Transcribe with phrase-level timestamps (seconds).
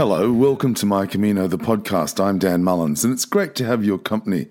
[0.00, 2.24] Hello, welcome to My Camino, the podcast.
[2.24, 4.46] I'm Dan Mullins, and it's great to have your company.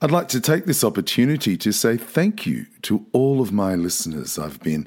[0.00, 4.38] I'd like to take this opportunity to say thank you to all of my listeners.
[4.38, 4.86] I've been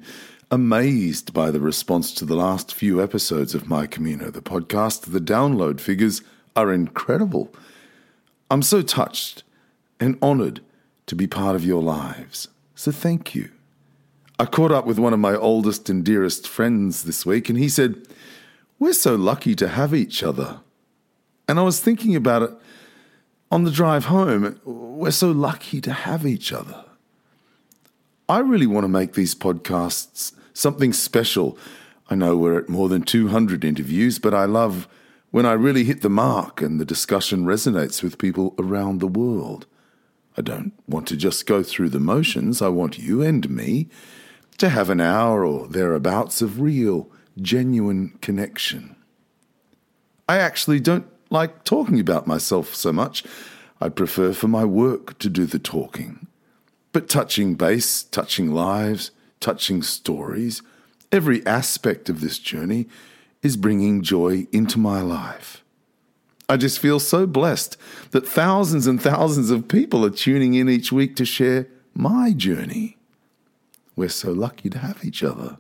[0.50, 5.12] amazed by the response to the last few episodes of My Camino, the podcast.
[5.12, 6.22] The download figures
[6.56, 7.54] are incredible.
[8.50, 9.44] I'm so touched
[10.00, 10.62] and honored
[11.08, 12.48] to be part of your lives.
[12.74, 13.52] So thank you.
[14.40, 17.68] I caught up with one of my oldest and dearest friends this week, and he
[17.68, 18.08] said,
[18.80, 20.60] We're so lucky to have each other.
[21.48, 22.52] And I was thinking about it
[23.52, 24.60] on the drive home.
[24.66, 26.84] We're so lucky to have each other.
[28.28, 31.58] I really want to make these podcasts something special.
[32.10, 34.88] I know we're at more than 200 interviews, but I love
[35.32, 39.66] when I really hit the mark and the discussion resonates with people around the world.
[40.38, 42.62] I don't want to just go through the motions.
[42.62, 43.90] I want you and me
[44.58, 47.10] to have an hour or thereabouts of real,
[47.42, 48.96] genuine connection.
[50.28, 53.24] I actually don't like talking about myself so much.
[53.82, 56.28] I prefer for my work to do the talking.
[56.92, 60.62] But touching base, touching lives, touching stories,
[61.12, 62.88] every aspect of this journey
[63.42, 65.64] is bringing joy into my life.
[66.48, 67.78] I just feel so blessed
[68.12, 72.98] that thousands and thousands of people are tuning in each week to share my journey.
[73.96, 75.58] We're so lucky to have each other.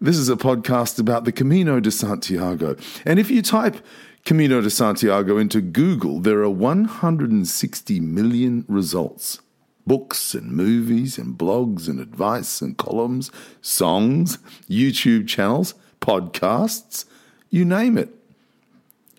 [0.00, 2.76] This is a podcast about the Camino de Santiago.
[3.04, 3.84] And if you type
[4.24, 9.40] Camino de Santiago into Google, there are 160 million results
[9.88, 14.38] books and movies and blogs and advice and columns, songs,
[14.70, 17.04] YouTube channels, podcasts,
[17.50, 18.14] you name it.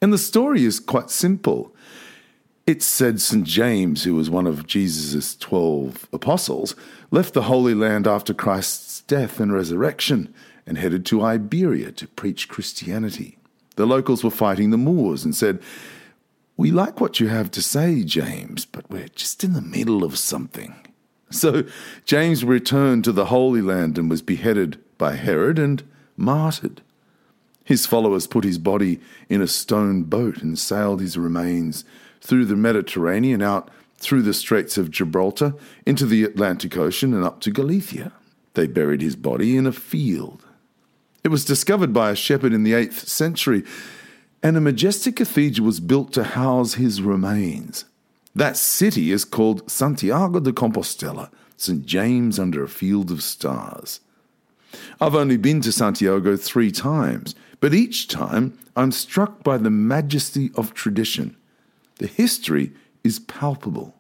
[0.02, 1.76] And the story is quite simple.
[2.66, 3.44] It's said St.
[3.44, 6.74] James, who was one of Jesus' twelve apostles,
[7.12, 10.34] left the Holy Land after Christ's death and resurrection
[10.70, 13.40] and headed to Iberia to preach Christianity.
[13.76, 15.60] The locals were fighting the Moors and said,
[16.56, 20.20] We like what you have to say, James, but we're just in the middle of
[20.20, 20.76] something.
[21.32, 21.64] So
[22.06, 25.84] James returned to the Holy Land and was beheaded by Herod and
[26.16, 26.82] martyred.
[27.64, 31.84] His followers put his body in a stone boat and sailed his remains
[32.22, 37.42] through the Mediterranean, out through the Straits of Gibraltar, into the Atlantic Ocean, and up
[37.42, 38.12] to Galicia.
[38.54, 40.46] They buried his body in a field.
[41.24, 43.64] It was discovered by a shepherd in the 8th century,
[44.42, 47.86] and a majestic cathedral was built to house his remains.
[48.36, 51.86] That city is called Santiago de Compostela, St.
[51.86, 54.00] James under a field of stars.
[55.02, 60.52] I've only been to Santiago three times, but each time I'm struck by the majesty
[60.56, 61.36] of tradition.
[61.98, 62.72] The history
[63.04, 63.96] is palpable.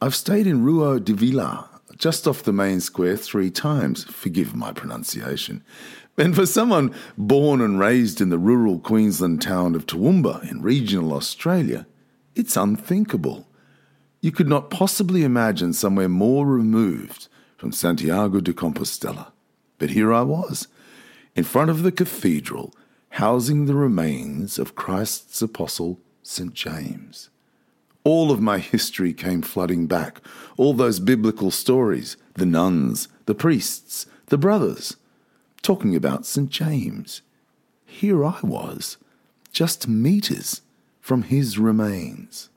[0.00, 1.68] I've stayed in Rua de Vila,
[1.98, 4.04] just off the main square, three times.
[4.04, 5.62] Forgive my pronunciation.
[6.16, 11.12] And for someone born and raised in the rural Queensland town of Toowoomba in regional
[11.12, 11.86] Australia,
[12.34, 13.48] it's unthinkable.
[14.20, 19.32] You could not possibly imagine somewhere more removed from Santiago de Compostela.
[19.78, 20.68] But here I was,
[21.34, 22.72] in front of the cathedral,
[23.10, 26.54] housing the remains of Christ's apostle, St.
[26.54, 27.30] James.
[28.04, 30.20] All of my history came flooding back,
[30.58, 34.96] all those biblical stories, the nuns, the priests, the brothers,
[35.62, 36.50] talking about St.
[36.50, 37.22] James.
[37.86, 38.98] Here I was,
[39.52, 40.60] just meters
[41.00, 42.50] from his remains,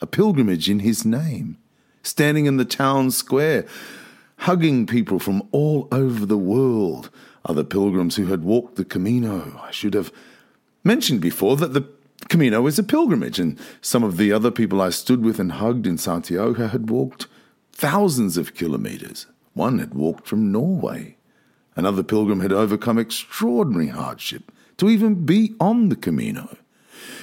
[0.00, 1.58] a pilgrimage in his name,
[2.02, 3.66] standing in the town square,
[4.38, 7.10] hugging people from all over the world,
[7.44, 9.60] other pilgrims who had walked the Camino.
[9.62, 10.12] I should have
[10.82, 11.88] mentioned before that the
[12.28, 15.86] Camino is a pilgrimage, and some of the other people I stood with and hugged
[15.86, 17.26] in Santiago had walked
[17.72, 19.26] thousands of kilometres.
[19.54, 21.16] One had walked from Norway.
[21.76, 26.56] Another pilgrim had overcome extraordinary hardship to even be on the Camino.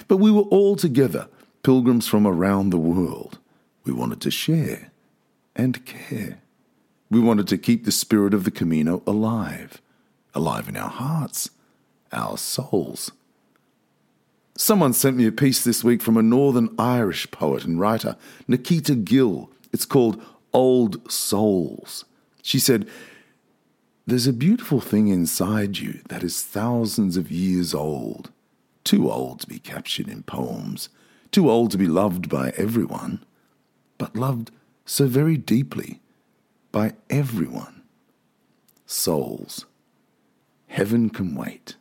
[0.07, 1.27] But we were all together,
[1.61, 3.37] pilgrims from around the world.
[3.83, 4.91] We wanted to share
[5.55, 6.39] and care.
[7.09, 9.81] We wanted to keep the spirit of the Camino alive
[10.35, 11.49] alive in our hearts,
[12.11, 13.11] our souls.
[14.57, 18.15] Someone sent me a piece this week from a Northern Irish poet and writer,
[18.47, 19.49] Nikita Gill.
[19.73, 20.21] It's called
[20.53, 22.05] Old Souls.
[22.41, 22.87] She said,
[24.07, 28.31] There's a beautiful thing inside you that is thousands of years old,
[28.85, 30.87] too old to be captured in poems,
[31.31, 33.25] too old to be loved by everyone,
[33.97, 34.51] but loved
[34.85, 35.99] so very deeply
[36.71, 37.81] by everyone.
[38.85, 39.65] Souls.
[40.67, 41.75] Heaven can wait.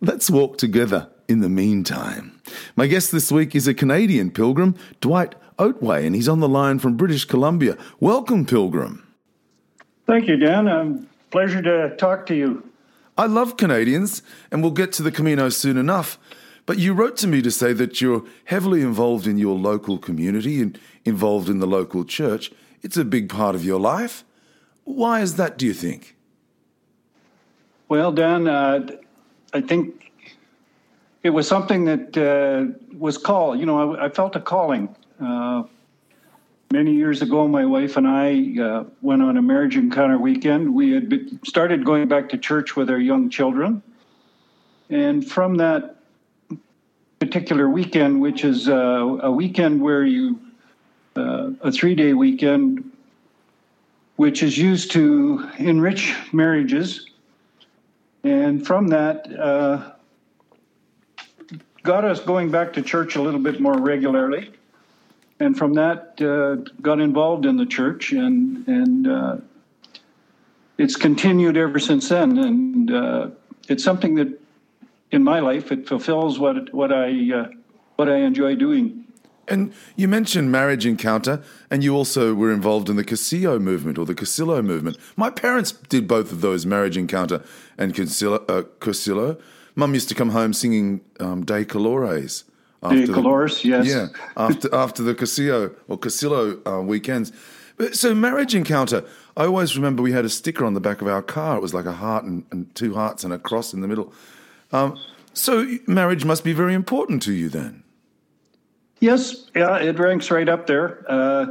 [0.00, 2.40] Let's walk together in the meantime.
[2.76, 6.78] My guest this week is a Canadian pilgrim, Dwight Otway, and he's on the line
[6.78, 7.76] from British Columbia.
[7.98, 9.12] Welcome, pilgrim.
[10.06, 10.68] Thank you, Dan.
[10.68, 12.68] Um, pleasure to talk to you.
[13.16, 16.18] I love Canadians, and we'll get to the Camino soon enough.
[16.66, 20.60] But you wrote to me to say that you're heavily involved in your local community
[20.60, 22.52] and involved in the local church.
[22.82, 24.24] It's a big part of your life.
[24.84, 26.14] Why is that, do you think?
[27.88, 28.86] Well, Dan, uh,
[29.52, 30.01] I think
[31.22, 34.94] it was something that uh, was called, you know, I, I felt a calling.
[35.20, 35.64] Uh,
[36.72, 40.74] many years ago, my wife and I uh, went on a marriage encounter weekend.
[40.74, 43.82] We had started going back to church with our young children.
[44.90, 45.96] And from that
[47.20, 48.72] particular weekend, which is uh,
[49.22, 50.40] a weekend where you,
[51.14, 52.90] uh, a three day weekend,
[54.16, 57.06] which is used to enrich marriages.
[58.24, 59.91] And from that, uh,
[61.82, 64.50] got us going back to church a little bit more regularly.
[65.40, 69.36] And from that, uh, got involved in the church, and and uh,
[70.78, 72.38] it's continued ever since then.
[72.38, 73.30] And uh,
[73.68, 74.40] it's something that
[75.10, 77.48] in my life, it fulfills what what I uh,
[77.96, 79.04] what I enjoy doing.
[79.48, 84.06] And you mentioned marriage encounter, and you also were involved in the Cursillo movement or
[84.06, 84.96] the Cursillo movement.
[85.16, 87.42] My parents did both of those, marriage encounter
[87.76, 88.48] and Cursillo.
[88.48, 89.40] Uh, Cursillo.
[89.74, 92.44] Mum used to come home singing um, De Colores.
[92.82, 93.86] De Colores, yes.
[93.86, 97.32] Yeah, after after the Cursillo or Casillo uh, weekends.
[97.92, 99.04] So marriage encounter.
[99.36, 101.56] I always remember we had a sticker on the back of our car.
[101.56, 104.12] It was like a heart and, and two hearts and a cross in the middle.
[104.72, 104.98] Um,
[105.32, 107.82] so marriage must be very important to you then.
[109.00, 111.04] Yes, yeah, it ranks right up there.
[111.08, 111.46] Uh,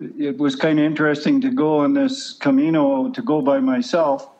[0.00, 4.30] it was kind of interesting to go on this Camino to go by myself.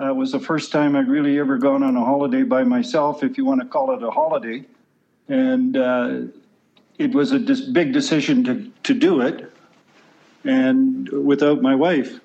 [0.00, 3.22] Uh, it was the first time I'd really ever gone on a holiday by myself,
[3.22, 4.64] if you want to call it a holiday.
[5.28, 6.20] And uh,
[6.98, 9.52] it was a dis- big decision to, to do it,
[10.44, 12.20] and without my wife.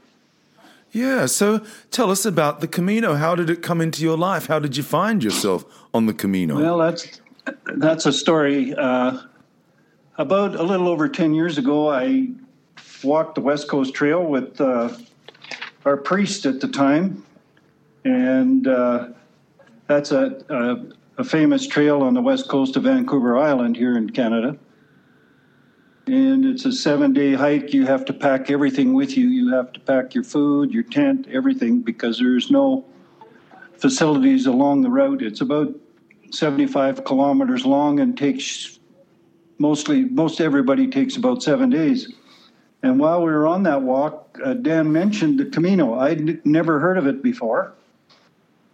[0.91, 1.61] Yeah, so
[1.91, 3.15] tell us about the Camino.
[3.15, 4.47] How did it come into your life?
[4.47, 6.55] How did you find yourself on the Camino?
[6.55, 7.19] Well, that's
[7.75, 8.73] that's a story.
[8.73, 9.19] Uh,
[10.17, 12.29] about a little over ten years ago, I
[13.03, 14.95] walked the West Coast Trail with uh,
[15.83, 17.25] our priest at the time,
[18.05, 19.09] and uh,
[19.87, 24.09] that's a, a, a famous trail on the west coast of Vancouver Island here in
[24.09, 24.57] Canada
[26.07, 27.73] and it's a seven day hike.
[27.73, 29.27] You have to pack everything with you.
[29.27, 32.85] You have to pack your food, your tent, everything, because there's no
[33.77, 35.21] facilities along the route.
[35.21, 35.73] It's about
[36.31, 38.79] 75 kilometers long and takes
[39.57, 42.13] mostly, most everybody takes about seven days.
[42.83, 45.97] And while we were on that walk, uh, Dan mentioned the Camino.
[45.99, 47.73] I'd never heard of it before.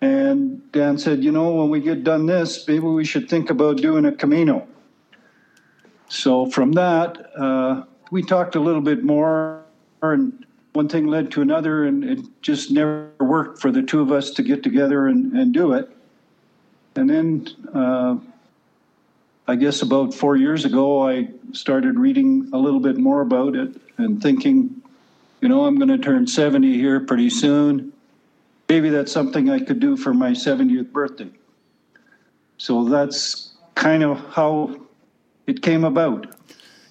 [0.02, 3.78] And Dan said, you know, when we get done this, maybe we should think about
[3.78, 4.68] doing a Camino.
[6.10, 9.64] So from that, uh, we talked a little bit more,
[10.02, 14.12] and one thing led to another, and it just never worked for the two of
[14.12, 15.90] us to get together and, and do it.
[16.96, 18.18] And then, uh,
[19.48, 23.76] I guess about four years ago, I started reading a little bit more about it
[23.98, 24.82] and thinking,
[25.42, 27.91] you know, I'm going to turn 70 here pretty soon.
[28.72, 31.30] Maybe that's something I could do for my 70th birthday.
[32.58, 34.80] So that's kind of how
[35.46, 36.34] it came about.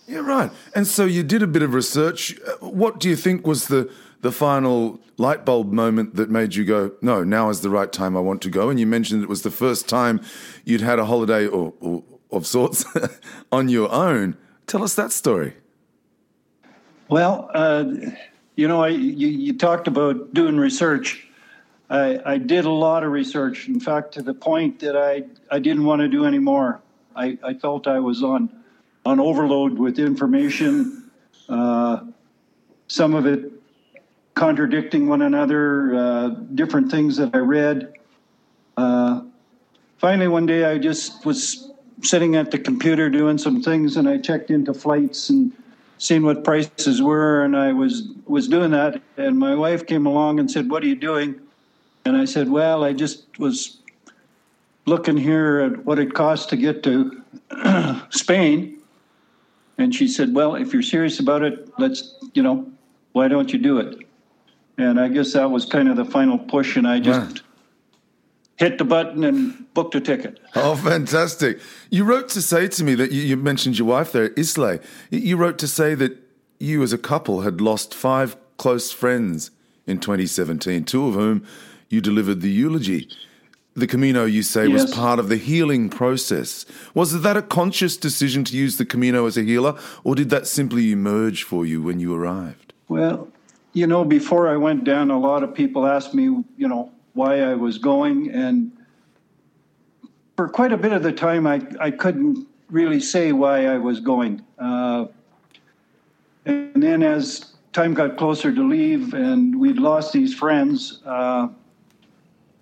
[0.06, 0.50] Yeah, right.
[0.74, 2.38] And so you did a bit of research.
[2.60, 6.92] What do you think was the the final light bulb moment that made you go,
[7.00, 8.68] no, now is the right time I want to go?
[8.68, 10.20] And you mentioned it was the first time
[10.66, 12.84] you'd had a holiday or, or of sorts
[13.50, 14.36] on your own.
[14.66, 15.54] Tell us that story.
[17.08, 17.84] Well, uh,
[18.56, 21.26] you know, I, you, you, talked about doing research.
[21.90, 23.66] I, I, did a lot of research.
[23.66, 26.80] In fact, to the point that I, I didn't want to do any more.
[27.16, 28.48] I, I felt I was on
[29.04, 31.10] on overload with information.
[31.48, 32.04] Uh,
[32.86, 33.50] some of it
[34.34, 37.92] contradicting one another, uh, different things that I read.
[38.76, 39.22] Uh,
[39.98, 44.18] finally, one day I just was sitting at the computer doing some things, and I
[44.18, 45.52] checked into flights and
[45.98, 49.02] seen what prices were, and I was was doing that.
[49.16, 51.40] And my wife came along and said, "What are you doing?"
[52.04, 53.80] And I said, "Well, I just was
[54.86, 57.22] looking here at what it costs to get to
[58.10, 58.78] Spain.
[59.78, 62.70] And she said, Well, if you're serious about it, let's, you know,
[63.12, 63.98] why don't you do it?
[64.76, 67.42] And I guess that was kind of the final push, and I just
[68.56, 70.38] hit the button and booked a ticket.
[70.54, 71.60] Oh, fantastic.
[71.90, 74.80] You wrote to say to me that you, you mentioned your wife there, Islay.
[75.10, 76.16] You wrote to say that
[76.58, 79.50] you as a couple had lost five close friends
[79.86, 81.46] in 2017, two of whom
[81.90, 83.08] you delivered the eulogy
[83.74, 84.82] the Camino, you say, yes.
[84.82, 86.66] was part of the healing process.
[86.94, 90.46] Was that a conscious decision to use the Camino as a healer, or did that
[90.46, 92.72] simply emerge for you when you arrived?
[92.88, 93.28] Well,
[93.72, 96.24] you know, before I went down, a lot of people asked me,
[96.56, 98.30] you know, why I was going.
[98.30, 98.72] And
[100.36, 104.00] for quite a bit of the time, I, I couldn't really say why I was
[104.00, 104.44] going.
[104.58, 105.06] Uh,
[106.44, 111.48] and then as time got closer to leave and we'd lost these friends, uh,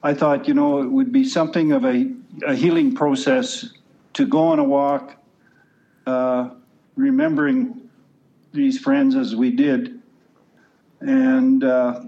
[0.09, 2.11] I thought, you know, it would be something of a,
[2.47, 3.75] a healing process
[4.15, 5.15] to go on a walk,
[6.07, 6.49] uh,
[6.97, 7.91] remembering
[8.55, 10.01] these friends as we did.
[11.01, 12.01] And uh,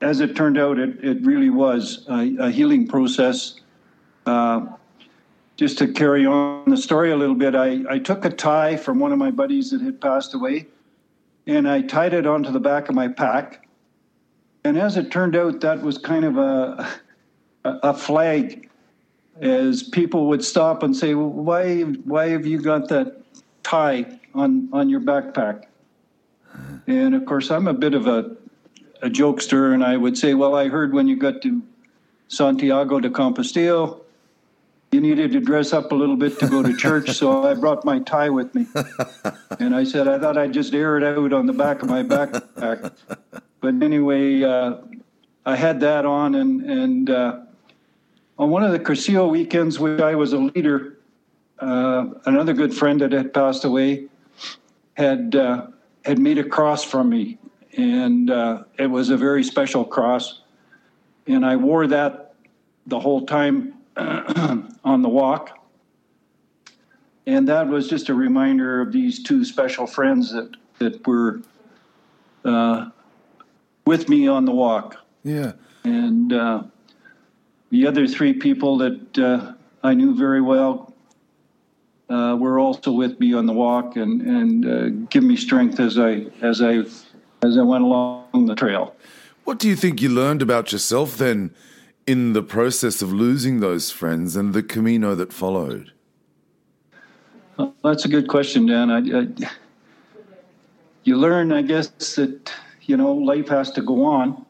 [0.00, 3.60] as it turned out, it, it really was a, a healing process.
[4.24, 4.68] Uh,
[5.56, 8.98] just to carry on the story a little bit, I, I took a tie from
[8.98, 10.68] one of my buddies that had passed away
[11.46, 13.68] and I tied it onto the back of my pack.
[14.64, 16.88] And as it turned out, that was kind of a,
[17.82, 18.68] a flag
[19.40, 23.22] as people would stop and say, well, why, why have you got that
[23.62, 25.64] tie on, on your backpack?
[26.86, 28.36] And of course, I'm a bit of a,
[29.02, 31.62] a jokester, and I would say, well, I heard when you got to
[32.28, 34.00] Santiago de Compostela,
[34.92, 37.84] you needed to dress up a little bit to go to church, so I brought
[37.84, 38.66] my tie with me.
[39.58, 42.02] And I said, I thought I'd just air it out on the back of my
[42.02, 42.92] backpack.
[43.60, 44.76] But anyway, uh,
[45.46, 47.40] I had that on, and, and uh,
[48.38, 50.98] on one of the Cursillo weekends, which I was a leader,
[51.58, 54.08] uh, another good friend that had passed away
[54.94, 55.68] had uh,
[56.04, 57.38] had made a cross from me,
[57.76, 60.42] and uh, it was a very special cross,
[61.26, 62.34] and I wore that
[62.86, 65.58] the whole time on the walk.
[67.28, 71.42] And that was just a reminder of these two special friends that, that were
[72.44, 72.90] uh,
[73.84, 74.96] with me on the walk.
[75.24, 75.52] Yeah.
[75.82, 76.62] And uh,
[77.76, 79.52] the other three people that uh,
[79.82, 80.94] I knew very well
[82.08, 85.98] uh, were also with me on the walk and, and uh, give me strength as
[85.98, 86.84] I, as, I,
[87.42, 88.94] as I went along the trail.
[89.44, 91.54] What do you think you learned about yourself then?
[92.06, 95.90] in the process of losing those friends and the Camino that followed?
[97.56, 98.90] Well, that's a good question, Dan.
[98.92, 99.50] I, I,
[101.02, 102.52] you learn, I guess, that
[102.82, 104.45] you know life has to go on,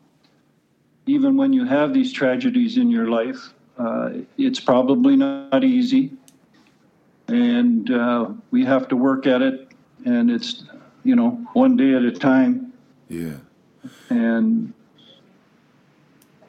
[1.06, 3.52] even when you have these tragedies in your life.
[3.78, 6.12] Uh, it's probably not easy,
[7.28, 9.68] and uh, we have to work at it.
[10.04, 10.64] And it's
[11.04, 12.72] you know one day at a time.
[13.08, 13.34] Yeah.
[14.08, 14.72] And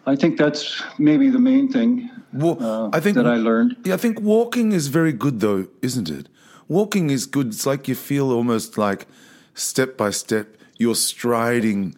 [0.05, 2.09] I think that's maybe the main thing.
[2.33, 3.75] Well, uh, I think that I learned.
[3.83, 6.29] Yeah, I think walking is very good, though, isn't it?
[6.67, 7.47] Walking is good.
[7.47, 9.07] It's like you feel almost like
[9.53, 11.95] step by step you're striding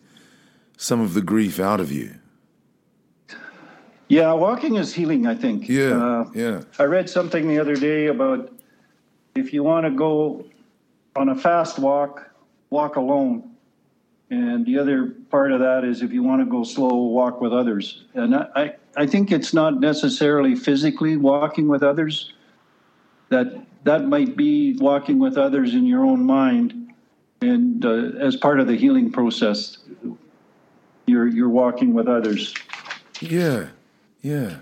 [0.77, 2.15] some of the grief out of you.
[4.09, 5.25] Yeah, walking is healing.
[5.27, 5.69] I think.
[5.69, 6.61] Yeah, uh, yeah.
[6.77, 8.51] I read something the other day about
[9.35, 10.45] if you want to go
[11.15, 12.29] on a fast walk,
[12.69, 13.51] walk alone.
[14.31, 17.51] And the other part of that is if you want to go slow, walk with
[17.51, 18.05] others.
[18.13, 22.33] And I, I think it's not necessarily physically walking with others.
[23.29, 26.93] That that might be walking with others in your own mind,
[27.41, 29.77] and uh, as part of the healing process,
[31.05, 32.55] you're you're walking with others.
[33.21, 33.67] Yeah,
[34.21, 34.57] yeah,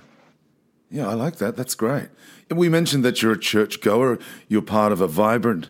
[0.89, 1.07] yeah.
[1.07, 1.55] I like that.
[1.55, 2.09] That's great.
[2.49, 4.19] We mentioned that you're a church goer.
[4.47, 5.69] You're part of a vibrant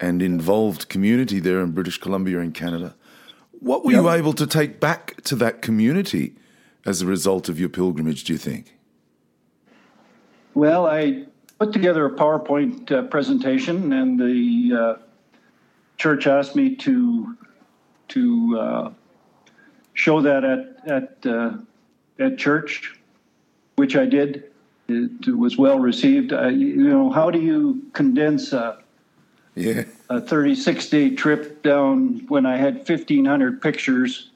[0.00, 2.94] and involved community there in British Columbia in Canada.
[3.60, 6.34] What were you able to take back to that community
[6.84, 8.76] as a result of your pilgrimage, do you think?
[10.54, 11.24] Well, I
[11.58, 15.02] put together a PowerPoint uh, presentation, and the uh,
[15.96, 17.36] church asked me to
[18.08, 18.90] to uh,
[19.94, 21.54] show that at at uh,
[22.18, 22.98] at church,
[23.76, 24.44] which I did.
[24.88, 26.30] It, was well received.
[26.30, 28.78] you know, how do you condense a
[29.56, 29.84] yeah.
[30.10, 34.30] A 36 day trip down when I had 1,500 pictures.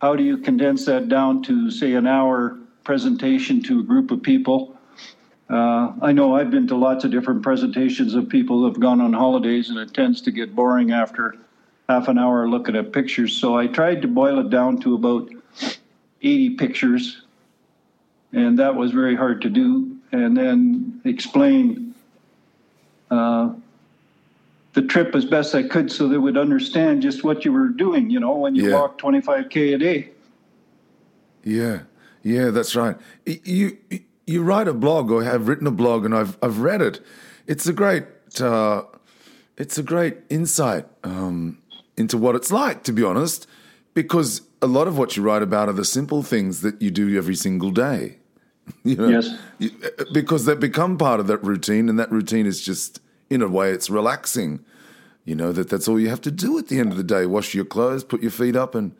[0.00, 4.22] How do you condense that down to, say, an hour presentation to a group of
[4.22, 4.76] people?
[5.50, 9.00] Uh, I know I've been to lots of different presentations of people who have gone
[9.00, 11.36] on holidays, and it tends to get boring after
[11.88, 13.36] half an hour looking at pictures.
[13.36, 15.28] So I tried to boil it down to about
[16.22, 17.21] 80 pictures,
[18.32, 19.96] and that was very hard to do.
[20.12, 21.94] And then explain
[23.10, 23.52] uh,
[24.74, 28.10] the trip as best I could so they would understand just what you were doing,
[28.10, 28.80] you know, when you yeah.
[28.80, 30.10] walk 25K a day.
[31.44, 31.80] Yeah,
[32.22, 32.96] yeah, that's right.
[33.26, 33.76] You
[34.26, 37.00] you write a blog or have written a blog, and I've I've read it.
[37.46, 38.04] It's a great
[38.40, 38.82] uh,
[39.56, 41.58] it's a great insight um,
[41.96, 43.46] into what it's like, to be honest,
[43.94, 47.16] because a lot of what you write about are the simple things that you do
[47.18, 48.18] every single day.
[48.84, 49.30] you know, yes,
[50.12, 53.00] because they become part of that routine, and that routine is just
[53.30, 54.64] in a way, it's relaxing.
[55.24, 57.26] You know, that that's all you have to do at the end of the day
[57.26, 58.94] wash your clothes, put your feet up, and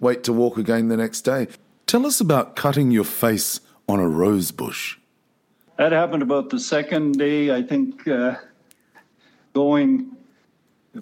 [0.00, 1.48] wait to walk again the next day.
[1.86, 4.98] Tell us about cutting your face on a rose bush.
[5.76, 8.36] That happened about the second day, I think, uh,
[9.52, 10.16] going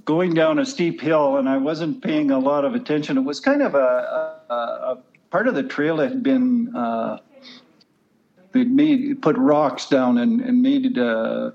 [0.06, 3.18] going down a steep hill, and I wasn't paying a lot of attention.
[3.18, 4.98] It was kind of a, a, a
[5.30, 7.18] part of the trail that had been uh,
[8.52, 11.54] they made put rocks down and, and made a,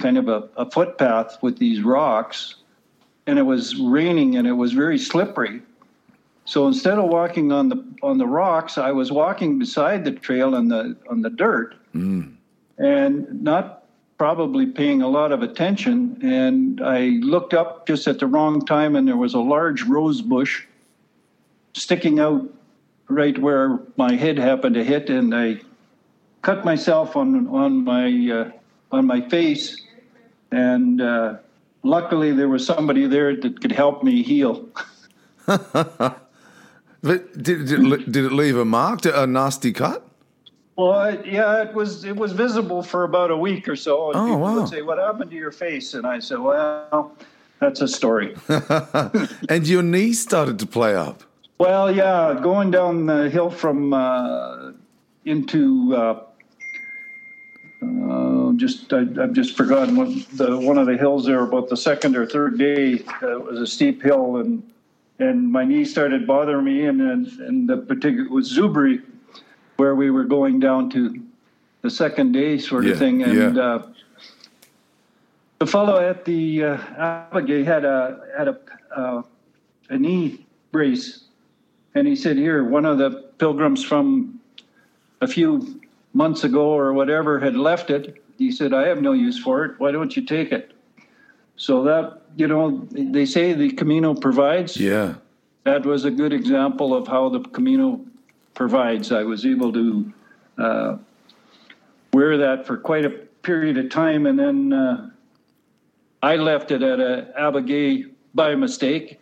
[0.00, 2.56] kind of a, a footpath with these rocks,
[3.26, 5.62] and it was raining and it was very slippery.
[6.44, 10.54] So instead of walking on the on the rocks, I was walking beside the trail
[10.54, 12.32] on the on the dirt, mm.
[12.78, 13.84] and not
[14.16, 16.18] probably paying a lot of attention.
[16.22, 20.22] And I looked up just at the wrong time, and there was a large rose
[20.22, 20.64] bush
[21.74, 22.48] sticking out
[23.08, 25.60] right where my head happened to hit, and I
[26.46, 28.06] cut myself on on my
[28.38, 28.50] uh,
[28.92, 29.82] on my face,
[30.52, 31.36] and uh,
[31.82, 34.68] luckily there was somebody there that could help me heal.
[37.02, 40.02] But did, did, it, did it leave a mark, a nasty cut?
[40.74, 44.10] Well, yeah, it was it was visible for about a week or so.
[44.10, 44.54] And oh, people wow.
[44.56, 47.14] would say, "What happened to your face?" And I said, "Well,
[47.60, 48.34] that's a story."
[49.48, 51.22] and your knee started to play up.
[51.58, 54.72] Well, yeah, going down the hill from uh,
[55.24, 56.25] into uh,
[57.82, 61.42] uh, just I, have just forgotten what the one of the hills there.
[61.42, 64.62] About the second or third day, uh, it was a steep hill, and
[65.18, 69.02] and my knee started bothering me, and and, and the particular was Zubiri,
[69.76, 71.22] where we were going down to
[71.82, 73.62] the second day sort yeah, of thing, and yeah.
[73.62, 73.86] uh,
[75.58, 76.76] the fellow at the uh,
[77.32, 78.58] albergue had a had a
[78.94, 79.22] uh,
[79.90, 81.24] a knee brace,
[81.94, 84.40] and he said, "Here, one of the pilgrims from
[85.20, 85.80] a few
[86.16, 88.04] months ago or whatever had left it."
[88.38, 89.72] He said, "I have no use for it.
[89.78, 90.72] Why don't you take it?"
[91.56, 94.76] So that you know, they say the Camino provides.
[94.76, 95.14] Yeah.
[95.64, 98.00] That was a good example of how the Camino
[98.54, 99.10] provides.
[99.10, 100.12] I was able to
[100.58, 100.96] uh,
[102.12, 105.10] wear that for quite a period of time, and then uh,
[106.22, 109.18] I left it at a albergue by mistake,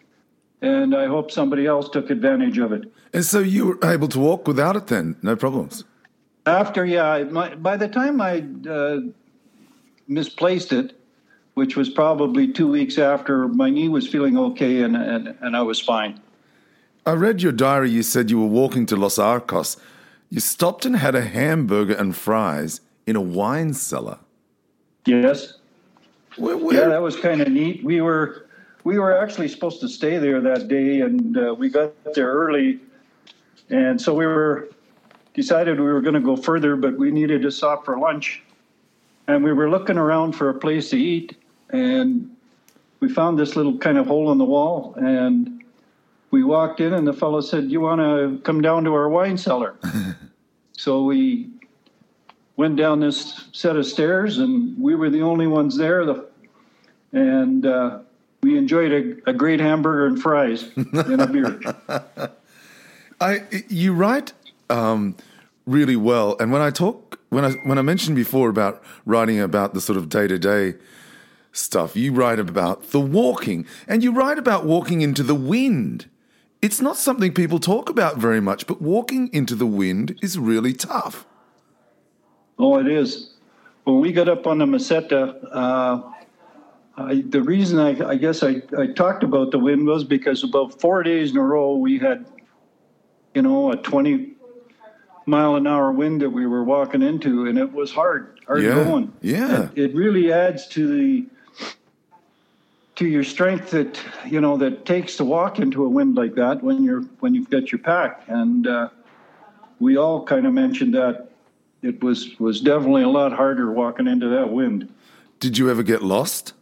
[0.61, 2.93] and I hope somebody else took advantage of it.
[3.13, 5.85] And so you were able to walk without it then, no problems.
[6.47, 9.01] After, yeah, my, by the time I uh,
[10.09, 10.99] misplaced it,
[11.55, 15.63] which was probably two weeks after my knee was feeling okay and, and, and I
[15.63, 16.21] was fine.
[17.07, 17.91] I read your diary.
[17.91, 19.77] You said you were walking to Los Arcos.
[20.31, 24.19] You stopped and had a hamburger and fries in a wine cellar.
[25.07, 25.55] Yes.
[26.37, 26.75] Where, where?
[26.75, 27.85] Yeah, that was kind of neat.
[27.85, 28.47] We were
[28.85, 32.81] we were actually supposed to stay there that day, and uh, we got there early,
[33.71, 34.69] and so we were
[35.35, 38.43] decided we were going to go further, but we needed to stop for lunch,
[39.27, 41.37] and we were looking around for a place to eat,
[41.71, 42.35] and
[43.01, 45.63] we found this little kind of hole in the wall and
[46.31, 49.37] we walked in and the fellow said you want to come down to our wine
[49.39, 49.77] cellar?
[50.77, 51.51] So we
[52.57, 56.27] went down this set of stairs and we were the only ones there the,
[57.13, 58.01] and uh,
[58.43, 61.61] we enjoyed a, a, great hamburger and fries and a beer.
[63.21, 64.33] I, you write
[64.71, 65.17] um,
[65.67, 69.73] really well and when i talk when i when i mentioned before about writing about
[69.75, 70.75] the sort of day-to-day
[71.55, 71.97] stuff.
[71.97, 76.07] You write about the walking, and you write about walking into the wind.
[76.61, 80.73] It's not something people talk about very much, but walking into the wind is really
[80.73, 81.27] tough.
[82.59, 83.35] Oh, it is.
[83.85, 86.03] When we got up on the Meseta, uh,
[86.97, 90.81] I, the reason I, I guess I, I talked about the wind was because about
[90.81, 92.25] four days in a row we had,
[93.35, 94.34] you know, a 20
[95.27, 98.75] mile an hour wind that we were walking into, and it was hard, hard yeah,
[98.75, 99.13] going.
[99.21, 99.69] Yeah.
[99.75, 101.27] It, it really adds to the
[102.97, 106.63] to your strength that you know that takes to walk into a wind like that
[106.63, 108.89] when you're when you've got your pack and uh,
[109.81, 111.29] we all kind of mentioned that
[111.83, 114.93] it was was definitely a lot harder walking into that wind
[115.41, 116.53] did you ever get lost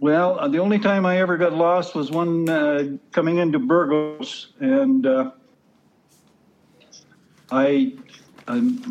[0.00, 4.48] well uh, the only time i ever got lost was one uh, coming into burgos
[4.60, 5.30] and uh,
[7.50, 7.92] i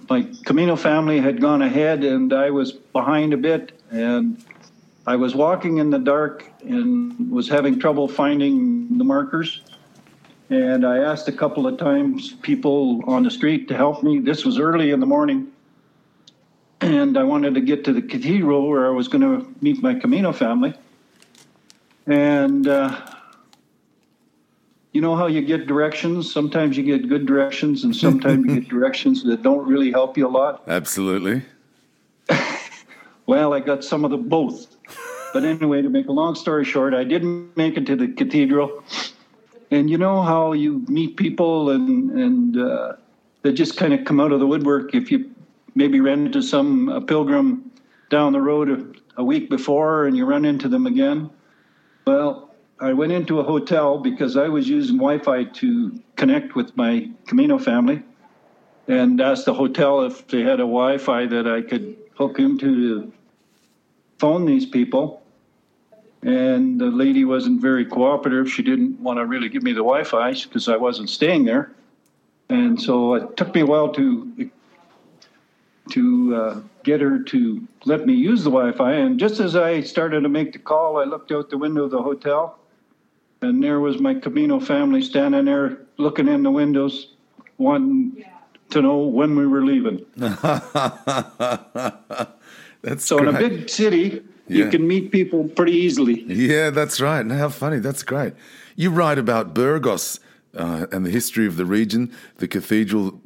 [0.10, 4.43] my camino family had gone ahead and i was behind a bit and
[5.10, 9.62] I was walking in the dark and was having trouble finding the markers.
[10.52, 14.19] And I asked a couple of times people on the street to help me.
[14.19, 15.48] This was early in the morning.
[16.82, 19.95] And I wanted to get to the cathedral where I was going to meet my
[19.95, 20.76] Camino family.
[22.06, 22.95] And uh,
[24.91, 26.32] you know how you get directions?
[26.32, 30.28] Sometimes you get good directions, and sometimes you get directions that don't really help you
[30.28, 30.63] a lot.
[30.67, 31.43] Absolutely.
[33.25, 34.75] well, I got some of the both.
[35.32, 38.84] But anyway, to make a long story short, I didn't make it to the cathedral.
[39.71, 42.93] And you know how you meet people and and uh,
[43.43, 45.30] they just kind of come out of the woodwork if you
[45.75, 47.71] maybe ran into some a pilgrim
[48.10, 51.30] down the road a, a week before and you run into them again.
[52.06, 52.48] Well,
[52.81, 57.57] I went into a hotel because I was using Wi-Fi to connect with my Camino
[57.57, 58.03] family,
[58.87, 63.13] and asked the hotel if they had a Wi-Fi that I could hook into to
[64.17, 65.21] phone these people.
[66.21, 68.51] And the lady wasn't very cooperative.
[68.51, 71.71] She didn't want to really give me the Wi-Fi because I wasn't staying there,
[72.49, 74.49] and so it took me a while to
[75.91, 78.93] to uh, get her to let me use the Wi-Fi.
[78.93, 81.91] And just as I started to make the call, I looked out the window of
[81.91, 82.59] the hotel,
[83.41, 87.13] and there was my Camino family standing there looking in the windows,
[87.58, 88.23] wanting
[88.71, 90.06] to know when we were leaving.
[92.82, 93.30] That's so great.
[93.30, 94.65] in a big city, Yeah.
[94.65, 96.21] you can meet people pretty easily.
[96.23, 97.19] Yeah, that's right.
[97.19, 97.80] And how funny.
[97.80, 98.34] That's great.
[98.75, 100.19] You write about Burgos
[100.56, 102.12] uh, and the history of the region.
[102.38, 103.19] The cathedral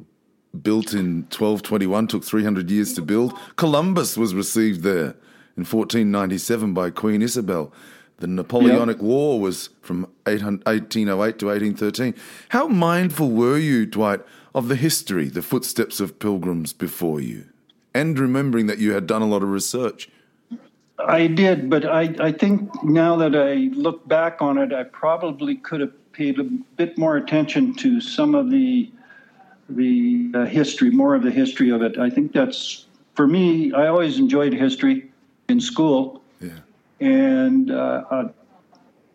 [0.60, 3.32] built in 1221 took 300 years to build.
[3.56, 5.14] Columbus was received there
[5.56, 7.72] in 1497 by Queen Isabel.
[8.18, 12.14] The Napoleonic War was from 1808 to 1813.
[12.50, 14.20] How mindful were you, Dwight,
[14.54, 17.46] of the history, the footsteps of pilgrims before you,
[17.92, 20.08] and remembering that you had done a lot of research?
[20.98, 25.56] I did, but I, I think now that I look back on it, I probably
[25.56, 28.90] could have paid a bit more attention to some of the
[29.70, 31.98] the uh, history, more of the history of it.
[31.98, 33.72] I think that's for me.
[33.72, 35.10] I always enjoyed history
[35.48, 36.22] in school.
[37.00, 38.28] And uh, uh,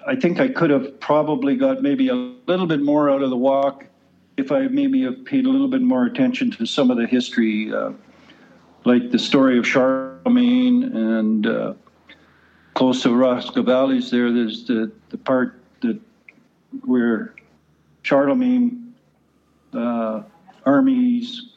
[0.06, 3.38] I think I could have probably got maybe a little bit more out of the
[3.38, 3.86] walk
[4.38, 7.74] if I maybe have paid a little bit more attention to some of the history,
[7.74, 7.92] uh,
[8.86, 11.74] like the story of Charlemagne and uh,
[12.74, 14.10] close to Roncesvalles.
[14.10, 16.00] There, there's the the part that
[16.86, 17.36] where
[18.04, 18.94] Charlemagne
[19.74, 20.24] uh,
[20.65, 21.50] armies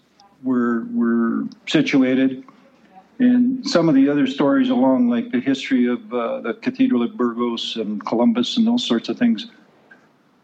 [0.43, 2.45] were were situated
[3.23, 7.17] and some of the other stories along, like the history of uh, the Cathedral at
[7.17, 9.47] Burgos and Columbus and those sorts of things.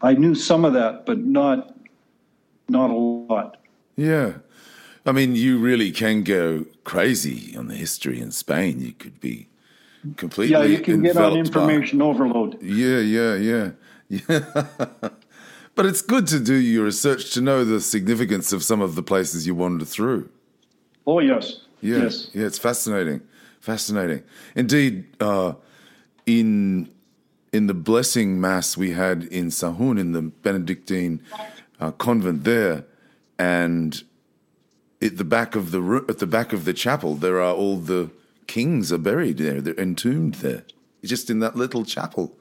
[0.01, 1.75] I knew some of that, but not
[2.69, 3.57] not a lot.
[3.95, 4.33] Yeah.
[5.05, 8.79] I mean, you really can go crazy on the history in Spain.
[8.79, 9.47] You could be
[10.17, 12.61] completely Yeah, you can get on enveloped by- information overload.
[12.61, 13.71] Yeah, yeah, yeah.
[14.07, 14.39] Yeah.
[15.75, 19.03] but it's good to do your research to know the significance of some of the
[19.03, 20.29] places you wander through.
[21.07, 22.29] Oh yes, Yeah, yes.
[22.33, 23.21] yeah, it's fascinating,
[23.59, 24.23] fascinating.
[24.55, 25.53] Indeed, uh,
[26.25, 26.89] in
[27.51, 31.21] in the blessing mass we had in Sahagún in the Benedictine
[31.79, 32.85] uh, convent there,
[33.37, 34.03] and
[35.01, 37.77] at the back of the ro- at the back of the chapel, there are all
[37.77, 38.11] the
[38.47, 39.61] kings are buried there.
[39.61, 40.63] They're entombed there,
[41.03, 42.35] just in that little chapel.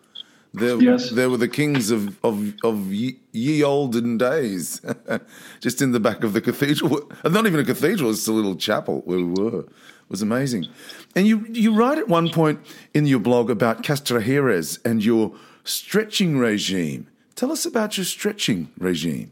[0.54, 1.11] There, Yes.
[1.11, 4.80] there were the kings of of of ye, ye olden days,
[5.61, 7.11] just in the back of the cathedral.
[7.24, 9.61] Not even a cathedral; it's a little chapel where we were.
[9.61, 10.66] It was amazing.
[11.14, 12.61] And you you write at one point
[12.94, 15.34] in your blog about Castrajeres and your
[15.64, 17.08] stretching regime.
[17.34, 19.30] Tell us about your stretching regime.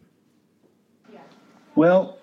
[1.74, 2.18] Well,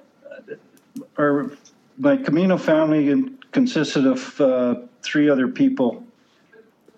[1.18, 1.52] our
[1.98, 6.04] my Camino family consisted of uh, three other people.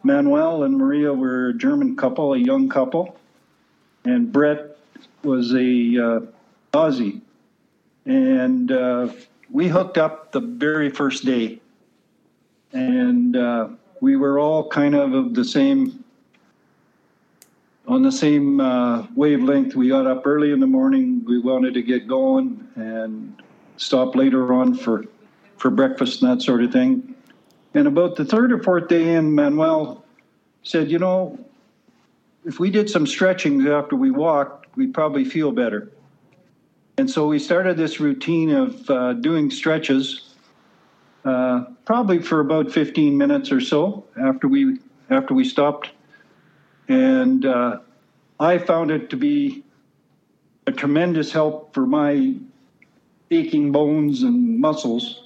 [0.06, 3.18] Manuel and Maria were a German couple, a young couple,
[4.06, 4.78] and Brett
[5.24, 6.20] was a uh,
[6.72, 7.22] Aussie,
[8.06, 9.08] and uh,
[9.50, 11.60] we hooked up the very first day,
[12.72, 16.04] and uh, we were all kind of of the same
[17.88, 19.76] on the same uh, wavelength.
[19.76, 21.26] We got up early in the morning.
[21.26, 23.42] We wanted to get going and
[23.78, 25.06] stop later on for
[25.58, 27.16] for breakfast and that sort of thing.
[27.76, 30.04] And about the third or fourth day in, Manuel
[30.64, 31.38] said, "You know,
[32.46, 35.92] if we did some stretching after we walked, we'd probably feel better."
[36.98, 40.34] And so we started this routine of uh, doing stretches,
[41.26, 44.80] uh, probably for about 15 minutes or so after we
[45.12, 45.92] after we stopped
[46.88, 47.80] and uh,
[48.40, 49.64] I found it to be
[50.68, 52.36] a tremendous help for my
[53.32, 55.25] aching bones and muscles.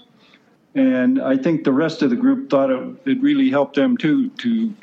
[0.75, 4.29] And I think the rest of the group thought it, it really helped them too
[4.29, 4.73] to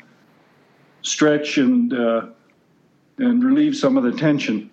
[1.01, 2.27] stretch and uh,
[3.17, 4.69] and relieve some of the tension.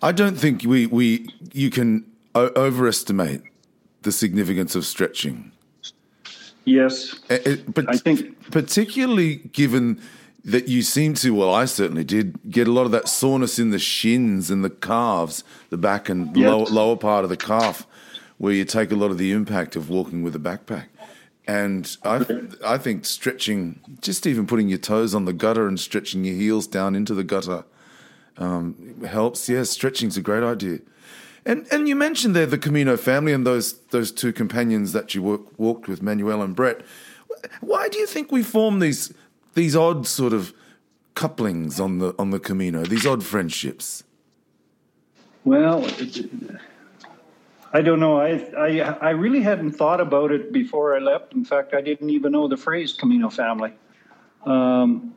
[0.00, 3.42] I don't think we, we you can o- overestimate
[4.02, 5.50] the significance of stretching.
[6.64, 10.00] Yes, It- but I think- particularly given
[10.44, 13.70] that you seem to, well, I certainly did get a lot of that soreness in
[13.70, 16.48] the shins and the calves, the back and Yes.
[16.48, 17.86] lower, lower part of the calf,
[18.38, 20.86] where you take a lot of the impact of walking with a backpack.
[21.46, 22.24] And I,
[22.64, 26.66] I think stretching, just even putting your toes on the gutter and stretching your heels
[26.66, 27.64] down into the gutter,
[28.36, 29.48] um, helps.
[29.48, 30.80] Yes, stretching's a great idea.
[31.46, 35.22] And and you mentioned there the Camino family and those those two companions that you
[35.22, 36.82] work, walked with, Manuel and Brett.
[37.60, 39.14] Why do you think we form these
[39.54, 40.52] these odd sort of
[41.14, 42.84] couplings on the on the Camino?
[42.84, 44.04] These odd friendships.
[45.44, 45.88] Well,
[47.72, 48.18] I don't know.
[48.18, 51.34] I, I I really hadn't thought about it before I left.
[51.34, 53.72] In fact, I didn't even know the phrase Camino family.
[54.46, 55.14] Um,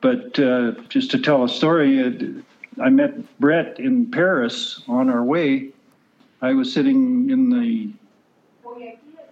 [0.00, 5.22] but uh, just to tell a story, uh, I met Brett in Paris on our
[5.22, 5.70] way.
[6.42, 7.90] I was sitting in the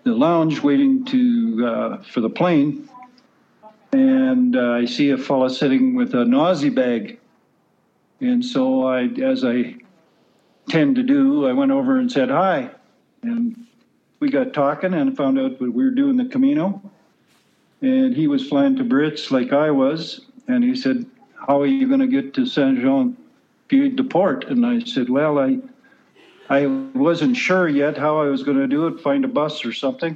[0.05, 2.89] the lounge waiting to uh, for the plane,
[3.93, 7.19] and uh, I see a fella sitting with a nausea bag.
[8.21, 9.75] And so I, as I
[10.69, 12.71] tend to do, I went over and said hi,
[13.23, 13.67] and
[14.21, 16.81] we got talking and found out that we were doing the Camino.
[17.81, 21.05] And he was flying to Biarritz like I was, and he said,
[21.47, 23.17] "How are you going to get to Saint Jean
[23.69, 25.59] Pied de Port?" And I said, "Well, I."
[26.51, 29.73] I wasn't sure yet how I was going to do it, find a bus or
[29.73, 30.15] something.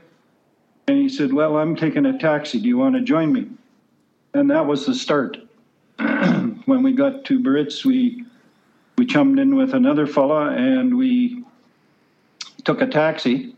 [0.87, 2.61] And he said, Well, I'm taking a taxi.
[2.61, 3.49] Do you want to join me?
[4.35, 5.39] And that was the start.
[5.99, 8.25] when we got to Biarritz, we
[8.99, 11.45] we chummed in with another fella and we
[12.65, 13.55] took a taxi.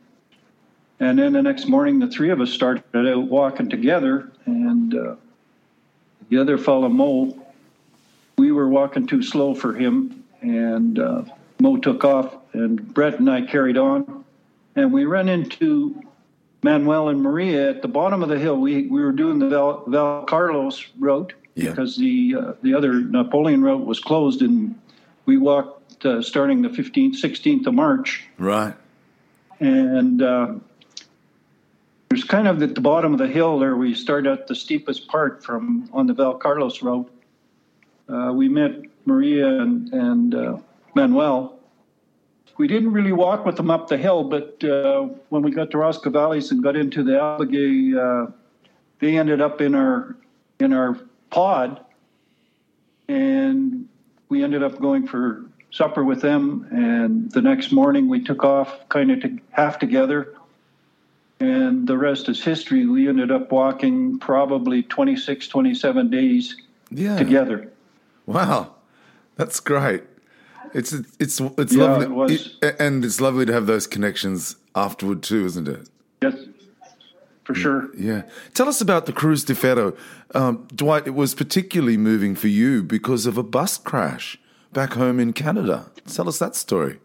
[1.00, 4.31] And then the next morning, the three of us started out walking together.
[4.44, 5.16] And uh,
[6.29, 7.42] the other fella, Mo,
[8.37, 10.22] we were walking too slow for him.
[10.42, 11.24] And uh,
[11.59, 14.24] Mo took off, and Brett and I carried on.
[14.76, 16.03] And we ran into
[16.62, 18.59] Manuel and Maria at the bottom of the hill.
[18.59, 21.70] We, we were doing the Val, Val Carlos route Yeah.
[21.70, 24.79] because the uh, the other Napoleon route was closed, and
[25.26, 28.24] we walked uh, starting the 15th, 16th of March.
[28.38, 28.74] Right.
[29.61, 30.54] And uh,
[32.09, 35.06] there's kind of at the bottom of the hill there, we start at the steepest
[35.09, 37.06] part from on the Val Carlos road.
[38.09, 38.72] Uh, we met
[39.04, 40.59] Maria and, and uh,
[40.94, 41.59] Manuel.
[42.56, 45.78] We didn't really walk with them up the hill, but uh, when we got to
[45.78, 48.33] Roncesvalles and got into the albergue, uh,
[48.98, 50.16] they ended up in our
[50.59, 50.98] in our
[51.30, 51.80] pod,
[53.09, 53.88] and
[54.31, 56.66] we ended up going for supper with them.
[56.71, 60.35] And the next morning, we took off kind of to, half together,
[61.40, 62.87] and the rest is history.
[62.87, 66.57] We ended up walking probably 26, 27 days
[66.90, 67.19] Yeah.
[67.19, 67.71] together.
[68.27, 68.75] Wow,
[69.37, 70.05] that's great.
[70.73, 72.57] It's it's it's Yeah, lovely, it was.
[72.62, 75.88] It- and it's lovely to have those connections afterward too, isn't it?
[77.51, 77.89] For sure.
[77.97, 78.23] Yeah.
[78.55, 79.97] Tell us about the Cruz de Ferro,
[80.37, 81.09] um, Dwight.
[81.09, 84.39] It was particularly moving for you because of a bus crash
[84.73, 85.91] back home in Canada.
[86.07, 87.01] Tell us that story.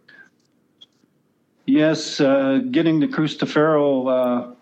[1.66, 4.54] Yes, uh, getting to Cruz de Ferro, uh,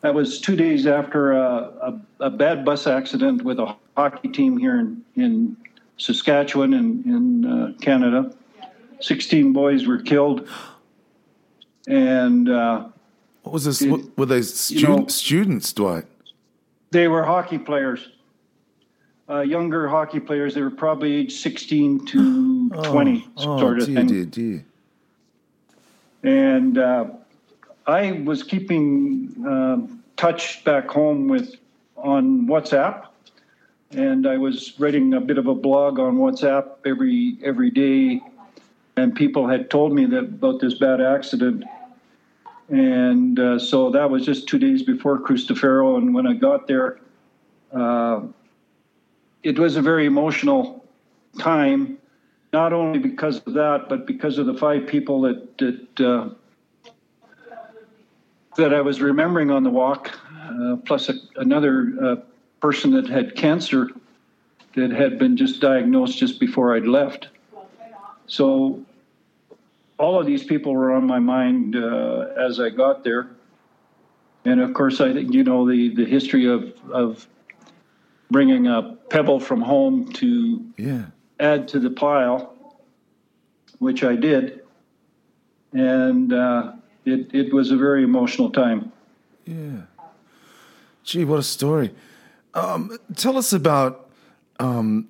[0.00, 1.46] that was two days after a,
[1.80, 5.56] a, a bad bus accident with a hockey team here in, in
[5.96, 8.34] Saskatchewan in, in uh, Canada.
[8.98, 10.48] 16 boys were killed.
[11.86, 12.88] And uh,
[13.48, 13.80] What was this?
[13.80, 16.04] It- were they student, know- students, Dwight?
[16.90, 18.06] they were hockey players,
[19.30, 20.54] uh, younger hockey players.
[20.54, 24.06] They were probably age 16 to 20, Oh, sort of dear, thing.
[24.06, 24.64] dear, dear.
[26.24, 27.06] And uh,
[27.86, 29.78] I was keeping uh,
[30.18, 31.54] touch back home with
[31.96, 33.06] on WhatsApp,
[33.92, 38.20] and I was writing a bit of a blog on WhatsApp every every day.
[38.98, 41.64] And people had told me that about this bad accident,
[42.68, 45.96] and uh, so that was just two days before Cruz de Ferro.
[45.96, 47.00] And when I got there,
[47.72, 48.22] uh,
[49.42, 50.84] it was a very emotional
[51.38, 51.98] time
[52.52, 56.28] not only because of that, but because of the five people that that uh,
[58.56, 62.16] that I was remembering on the walk, uh, plus a, another uh,
[62.60, 63.88] person that had cancer
[64.74, 67.28] that had been just diagnosed just before I'd left.
[68.26, 68.84] So
[69.98, 73.30] all of these people were on my mind uh, as I got there,
[74.44, 77.26] and of course, I think you know the the history of of
[78.30, 81.06] bringing a pebble from home to Yeah.
[81.40, 82.54] add to the pile,
[83.78, 84.60] which I did,
[85.72, 86.72] and uh,
[87.04, 88.92] it it was a very emotional time.
[89.46, 89.82] Yeah.
[91.04, 91.94] Gee, what a story.
[92.54, 94.10] Um, tell us about
[94.60, 95.08] um,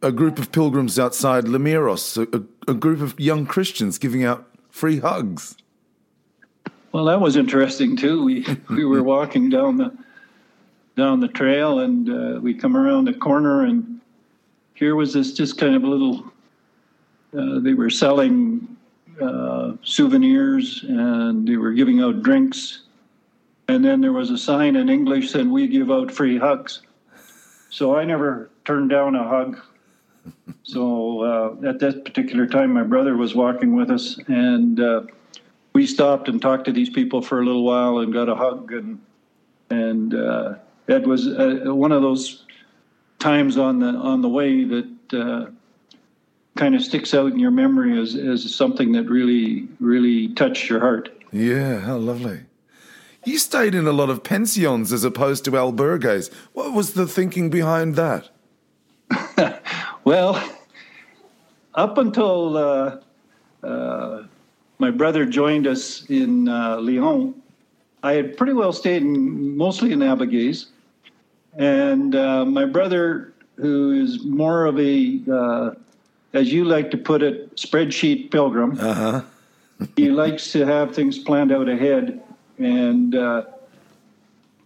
[0.00, 4.46] a group of pilgrims outside Lemiros, a, a, a group of young Christians giving out
[4.70, 5.56] free hugs.
[6.92, 8.24] Well, that was interesting too.
[8.24, 9.96] We we were walking down the
[10.96, 14.00] down the trail, and uh, we come around the corner, and
[14.74, 16.32] here was this just kind of a little.
[17.36, 18.76] Uh, they were selling
[19.20, 22.82] uh, souvenirs, and they were giving out drinks,
[23.68, 26.82] and then there was a sign in English saying, "We give out free hugs."
[27.70, 29.58] So I never turned down a hug.
[30.62, 35.02] So uh, at that particular time, my brother was walking with us, and uh,
[35.72, 38.72] we stopped and talked to these people for a little while and got a hug,
[38.72, 39.00] and
[39.70, 40.54] and uh,
[40.86, 42.44] it was uh, one of those
[43.18, 45.46] times on the on the way that uh,
[46.56, 50.80] kind of sticks out in your memory as as something that really really touched your
[50.80, 51.10] heart.
[51.32, 52.40] Yeah, how lovely.
[53.24, 56.32] You stayed in a lot of pensions as opposed to albergues.
[56.52, 58.30] What was the thinking behind that?
[60.04, 60.42] well,
[61.74, 62.98] up until uh,
[63.62, 64.24] uh,
[64.78, 67.34] my brother joined us in uh, Leon,
[68.02, 70.66] I had pretty well stayed in, mostly in albergues.
[71.56, 75.70] And uh, my brother, who is more of a, uh,
[76.32, 79.22] as you like to put it, spreadsheet pilgrim, uh-huh.
[79.96, 82.20] he likes to have things planned out ahead.
[82.58, 83.44] And uh,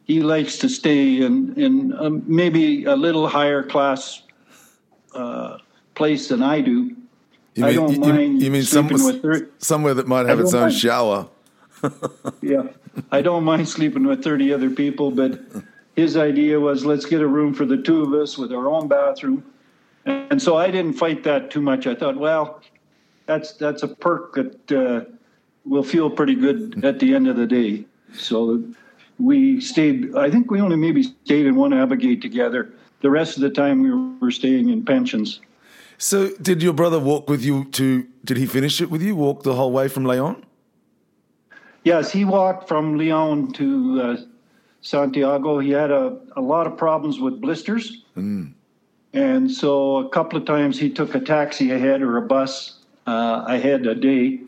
[0.04, 4.22] he likes to stay in, in um, maybe a little higher class
[5.16, 5.58] uh,
[5.94, 6.94] place than I do.
[7.54, 10.26] You mean, I don't you, mind you mean sleeping somewhere, with thir- somewhere that might
[10.26, 10.74] have its own mind.
[10.74, 11.28] shower?
[12.42, 12.64] yeah,
[13.10, 15.40] I don't mind sleeping with 30 other people, but
[15.96, 18.88] his idea was let's get a room for the two of us with our own
[18.88, 19.42] bathroom.
[20.04, 21.86] And so I didn't fight that too much.
[21.86, 22.62] I thought, well,
[23.24, 25.10] that's that's a perk that uh,
[25.64, 27.84] will feel pretty good at the end of the day.
[28.14, 28.62] So
[29.18, 30.14] we stayed.
[30.14, 32.72] I think we only maybe stayed in one albergue together.
[33.00, 35.40] The rest of the time we were staying in pensions.
[35.98, 38.06] So, did your brother walk with you to?
[38.24, 39.16] Did he finish it with you?
[39.16, 40.44] Walk the whole way from Leon?
[41.84, 44.16] Yes, he walked from Leon to uh,
[44.80, 45.58] Santiago.
[45.58, 48.02] He had a, a lot of problems with blisters.
[49.12, 53.44] And so a couple of times he took a taxi ahead or a bus uh,
[53.46, 54.40] ahead a day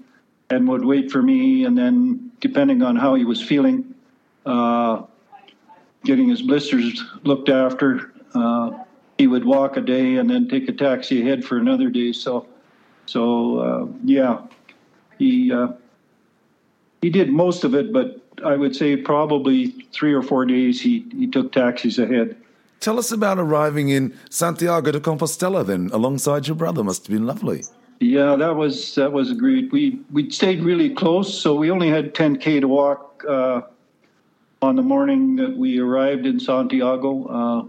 [0.50, 1.64] and would wait for me.
[1.64, 3.94] And then, depending on how he was feeling,
[4.44, 5.02] uh,
[6.04, 8.70] getting his blisters looked after, uh,
[9.18, 12.12] he would walk a day and then take a taxi ahead for another day.
[12.12, 12.46] So,
[13.06, 14.40] so uh, yeah,
[15.18, 15.68] he uh,
[17.02, 21.04] he did most of it, but I would say probably three or four days he,
[21.12, 22.36] he took taxis ahead.
[22.80, 26.84] Tell us about arriving in Santiago de Compostela then, alongside your brother.
[26.84, 27.64] Must have been lovely.
[28.00, 29.72] Yeah, that was that was agreed.
[29.72, 33.62] We we stayed really close, so we only had 10k to walk uh,
[34.62, 37.68] on the morning that we arrived in Santiago.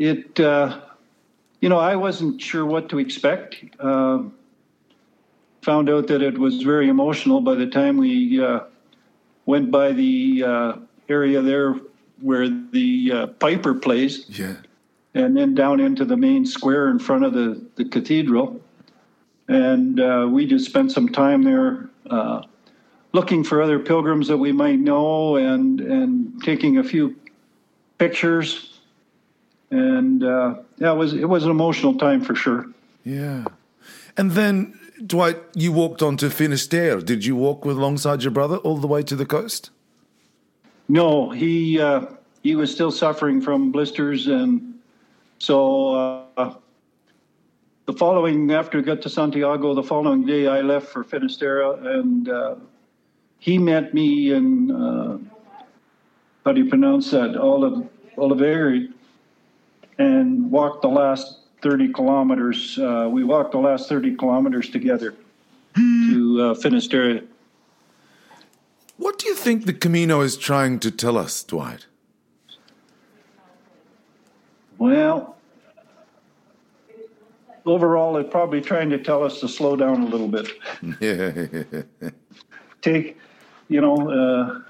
[0.00, 0.80] It, uh,
[1.60, 3.62] you know, I wasn't sure what to expect.
[3.78, 4.22] Uh,
[5.60, 8.60] found out that it was very emotional by the time we uh,
[9.44, 10.76] went by the uh,
[11.10, 11.74] area there
[12.22, 14.56] where the uh, Piper plays Yeah.
[15.14, 18.58] and then down into the main square in front of the, the cathedral.
[19.48, 22.40] And uh, we just spent some time there uh,
[23.12, 27.16] looking for other pilgrims that we might know and, and taking a few
[27.98, 28.69] pictures.
[29.70, 32.66] And uh, yeah, it was, it was an emotional time for sure.
[33.04, 33.44] Yeah.
[34.16, 37.00] And then, Dwight, you walked on to Finisterre.
[37.00, 39.70] Did you walk with alongside your brother all the way to the coast?
[40.88, 42.06] No, he uh,
[42.42, 44.80] he was still suffering from blisters, and
[45.38, 46.54] so uh,
[47.86, 52.28] the following after we got to Santiago, the following day I left for Finisterre, and
[52.28, 52.56] uh,
[53.38, 55.18] he met me in uh,
[56.44, 57.36] how do you pronounce that?
[57.36, 58.92] Olive Oliveri,
[60.00, 62.78] and walked the last thirty kilometers.
[62.78, 65.14] Uh, we walked the last thirty kilometers together
[65.76, 67.20] to uh, Finisterre.
[68.96, 71.86] What do you think the Camino is trying to tell us, Dwight?
[74.78, 75.36] Well,
[77.66, 80.48] overall, it's probably trying to tell us to slow down a little bit.
[81.00, 82.10] Yeah.
[82.82, 83.18] Take,
[83.68, 84.69] you know, uh,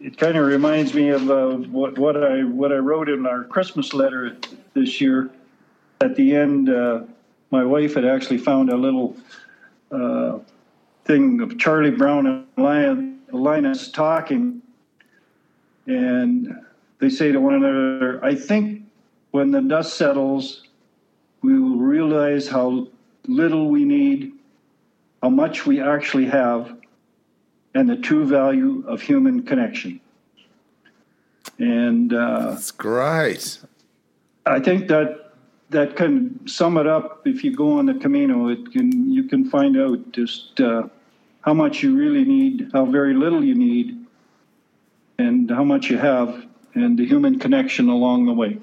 [0.00, 3.44] it kind of reminds me of uh, what what I what I wrote in our
[3.44, 4.36] Christmas letter
[4.74, 5.30] this year.
[6.00, 7.02] At the end, uh,
[7.50, 9.16] my wife had actually found a little
[9.90, 10.38] uh,
[11.04, 14.62] thing of Charlie Brown and Lion, Linus talking,
[15.86, 16.56] and
[17.00, 18.82] they say to one another, "I think
[19.32, 20.62] when the dust settles,
[21.42, 22.86] we will realize how
[23.26, 24.32] little we need,
[25.22, 26.77] how much we actually have,
[27.74, 30.00] and the true value of human connection."
[31.58, 33.58] And uh, That's great.
[34.46, 35.32] I think that
[35.70, 37.26] that can sum it up.
[37.26, 40.88] If you go on the Camino, it can you can find out just uh,
[41.42, 44.06] how much you really need, how very little you need,
[45.18, 48.58] and how much you have, and the human connection along the way.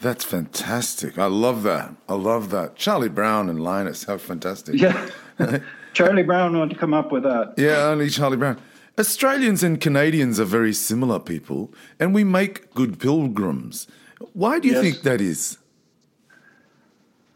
[0.00, 1.18] That's fantastic.
[1.18, 1.94] I love that.
[2.08, 2.76] I love that.
[2.76, 4.78] Charlie Brown and Linus, how fantastic.
[4.78, 5.08] Yeah,
[5.96, 7.54] Charlie Brown wanted to come up with that.
[7.56, 8.58] Yeah, only Charlie Brown.
[8.98, 13.86] Australians and Canadians are very similar people, and we make good pilgrims.
[14.34, 14.82] Why do you Yes.
[14.82, 15.56] think that is?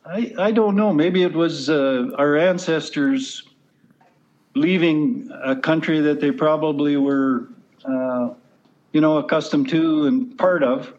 [0.04, 0.92] I, I don't know.
[0.92, 3.44] Maybe it was uh, our ancestors
[4.54, 7.48] leaving a country that they probably were,
[7.86, 8.28] uh,
[8.92, 10.92] you know, accustomed to and part of,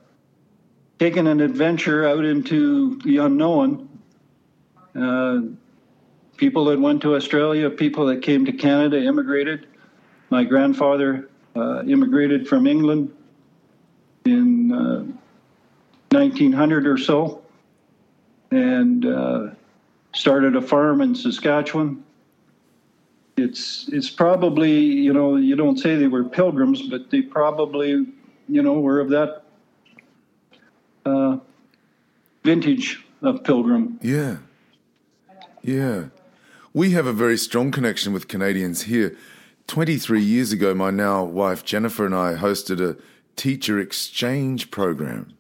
[0.97, 3.88] taking an adventure out into the unknown.
[4.95, 5.41] Uh,
[6.42, 9.68] people that went to Australia, people that came to Canada, immigrated.
[10.32, 13.16] My grandfather uh, immigrated from England
[14.26, 15.04] in uh,
[16.10, 17.44] 1900 or so
[18.50, 19.50] and uh,
[20.16, 22.04] started a farm in Saskatchewan.
[23.38, 28.08] It's it's probably you know you don't say they were pilgrims, but they probably
[28.50, 29.44] you know were of that
[31.06, 31.38] uh,
[32.44, 34.00] vintage of pilgrim.
[34.02, 34.38] Yeah.
[35.62, 36.06] Yeah.
[36.74, 39.17] We have a very strong connection with Canadians here.
[39.67, 42.95] 23 years ago, my now wife Jennifer and I hosted a
[43.36, 45.34] teacher exchange program.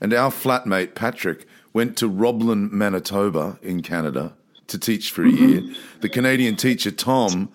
[0.00, 4.34] And our flatmate Patrick went to Roblin, Manitoba in Canada
[4.68, 5.60] to teach for a year.
[5.60, 6.00] Mm-hmm.
[6.00, 7.50] The Canadian teacher Tom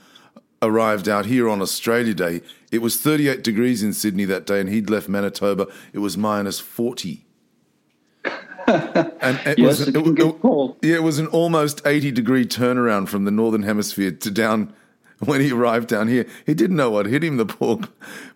[0.62, 2.42] arrived out here on Australia Day.
[2.72, 5.68] It was 38 degrees in Sydney that day, and he'd left Manitoba.
[5.92, 7.23] It was minus 40.
[8.68, 10.78] And it Yes, was, it get cold.
[10.82, 14.74] yeah, it was an almost 80 degree turnaround from the northern hemisphere to down
[15.20, 16.26] when he arrived down here.
[16.46, 17.80] He didn't know what hit him, the poor,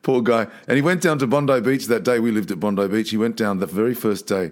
[0.03, 0.47] poor guy.
[0.67, 2.19] And he went down to Bondi Beach that day.
[2.19, 3.09] We lived at Bondi Beach.
[3.09, 4.51] He went down the very first day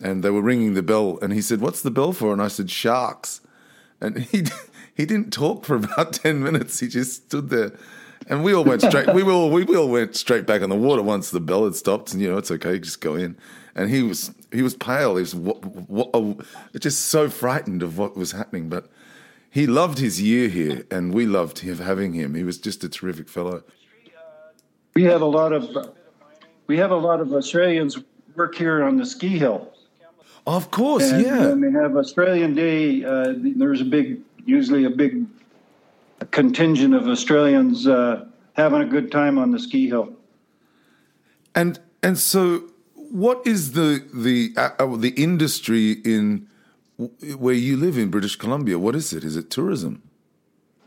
[0.00, 1.18] and they were ringing the bell.
[1.20, 2.32] And he said, What's the bell for?
[2.32, 3.40] And I said, Sharks.
[4.00, 4.44] And he,
[4.94, 6.80] he didn't talk for about 10 minutes.
[6.80, 7.72] He just stood there.
[8.30, 9.12] And we all went straight.
[9.14, 12.12] we all we all went straight back in the water once the bell had stopped,
[12.12, 13.38] and you know it's okay, just go in.
[13.74, 15.16] And he was he was pale.
[15.16, 15.34] He was
[16.78, 18.68] just so frightened of what was happening.
[18.68, 18.88] But
[19.50, 22.34] he loved his year here, and we loved him, having him.
[22.34, 23.62] He was just a terrific fellow.
[24.94, 25.94] We have a lot of
[26.66, 27.98] we have a lot of Australians
[28.34, 29.72] work here on the ski hill.
[30.46, 34.90] Of course, And yeah, When they have Australian Day, uh, there's a big, usually a
[34.90, 35.26] big
[36.30, 38.24] contingent of Australians uh,
[38.54, 40.14] having a good time on the ski hill.
[41.54, 42.62] and and so
[43.10, 46.46] what is the the uh, uh, the industry in
[47.38, 48.78] where you live in British Columbia?
[48.78, 49.24] What is it?
[49.24, 50.02] Is it tourism?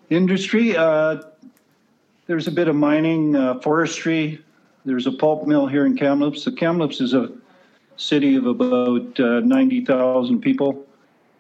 [0.10, 1.22] Industry, uh,
[2.28, 4.44] there's a bit of mining, uh, forestry.
[4.84, 6.44] There's a pulp mill here in Kamloops.
[6.44, 7.32] The Kamloops is a
[7.96, 10.86] city of about uh, 90,000 people.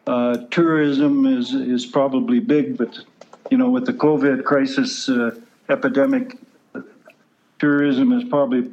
[0.08, 2.98] Uh, tourism is is probably big, but
[3.50, 5.10] you know, with the COVID crisis
[5.70, 6.38] epidemic,
[7.60, 8.72] tourism is probably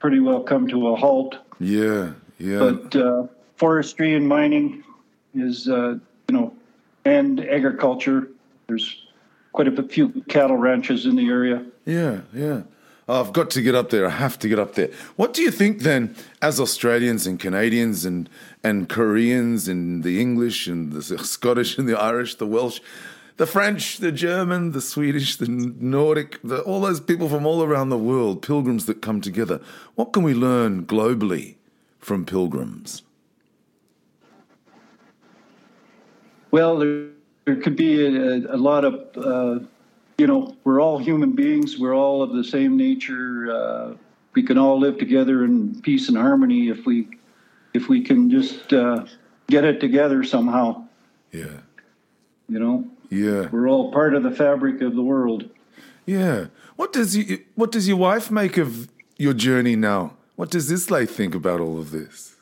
[0.00, 1.36] pretty well come to a halt.
[1.60, 2.58] Yeah, yeah.
[2.58, 3.26] But uh,
[3.56, 4.84] forestry and mining
[5.34, 6.54] is, uh, you know,
[7.04, 8.28] and agriculture.
[8.66, 9.06] There's
[9.52, 11.64] quite a few cattle ranches in the area.
[11.84, 12.62] Yeah, yeah.
[13.08, 14.06] I've got to get up there.
[14.06, 14.90] I have to get up there.
[15.16, 18.28] What do you think then, as Australians and Canadians and
[18.62, 22.80] and Koreans and the English and the Scottish and the Irish, the Welsh,
[23.38, 27.88] the French, the German, the Swedish, the Nordic, the, all those people from all around
[27.88, 29.60] the world, pilgrims that come together.
[29.94, 31.54] What can we learn globally
[32.00, 33.02] from pilgrims?
[36.50, 37.06] Well, there,
[37.44, 39.64] there could be a, a lot of, uh,
[40.18, 41.78] you know, we're all human beings.
[41.78, 43.52] We're all of the same nature.
[43.52, 43.94] Uh,
[44.34, 47.06] we can all live together in peace and harmony if we,
[47.72, 49.04] if we can just uh,
[49.46, 50.88] get it together somehow.
[51.30, 51.58] Yeah,
[52.48, 55.48] You know, yeah, we're all part of the fabric of the world.
[56.06, 56.46] yeah.
[56.76, 60.12] What does you, what does your wife make of your journey now?
[60.36, 62.36] What does Islay think about all of this?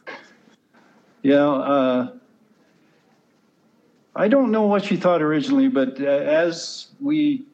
[1.23, 2.13] Yeah, uh,
[4.15, 7.47] I don't know what she thought originally, but uh, as we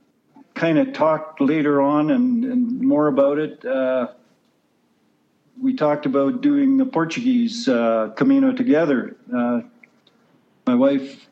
[0.55, 4.09] kind of talked later on and, and more about it, uh,
[5.63, 9.17] we talked about doing the Portuguese uh, Camino together.
[9.35, 9.61] Uh,
[10.67, 11.29] my wife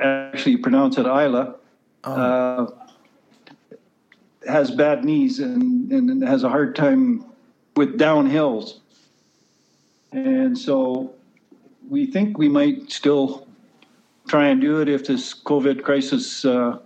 [0.00, 1.56] actually pronounce it Isla.
[2.04, 2.66] Uh,
[4.46, 7.24] has bad knees and, and has a hard time
[7.74, 8.78] with downhills.
[10.12, 11.12] And so
[11.88, 13.46] we think we might still
[14.28, 16.78] try and do it if this COVID crisis uh,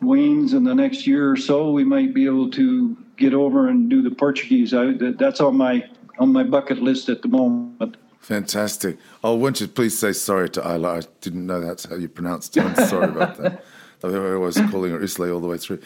[0.00, 1.70] wanes in the next year or so.
[1.70, 4.74] We might be able to get over and do the Portuguese.
[4.74, 5.88] I, that, that's on my
[6.18, 7.96] on my bucket list at the moment.
[8.24, 8.96] Fantastic.
[9.22, 10.96] Oh, won't you please say sorry to Isla?
[10.96, 12.62] I didn't know that's how you pronounced it.
[12.62, 13.62] I'm sorry about that.
[14.02, 15.80] I was calling her Islay all the way through.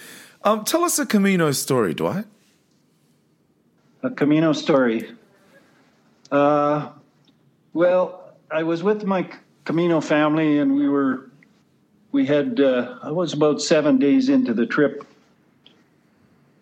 [0.45, 2.27] Um, tell us a Camino story, Dwight.
[4.05, 5.11] A Camino story.
[6.31, 6.91] Uh,
[7.73, 9.29] well, I was with my
[9.65, 11.31] Camino family, and we were
[12.13, 15.05] we had uh, I was about seven days into the trip,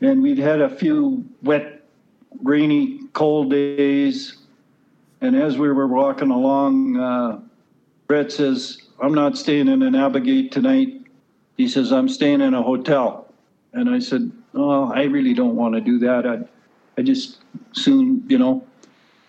[0.00, 1.84] and we'd had a few wet
[2.42, 4.38] rainy, cold days.
[5.26, 7.40] And as we were walking along, uh,
[8.06, 11.04] Brett says, I'm not staying in an albergue tonight.
[11.56, 13.26] He says, I'm staying in a hotel.
[13.72, 16.28] And I said, Oh, I really don't want to do that.
[16.28, 16.38] I,
[16.96, 17.38] I just
[17.72, 18.64] soon, you know,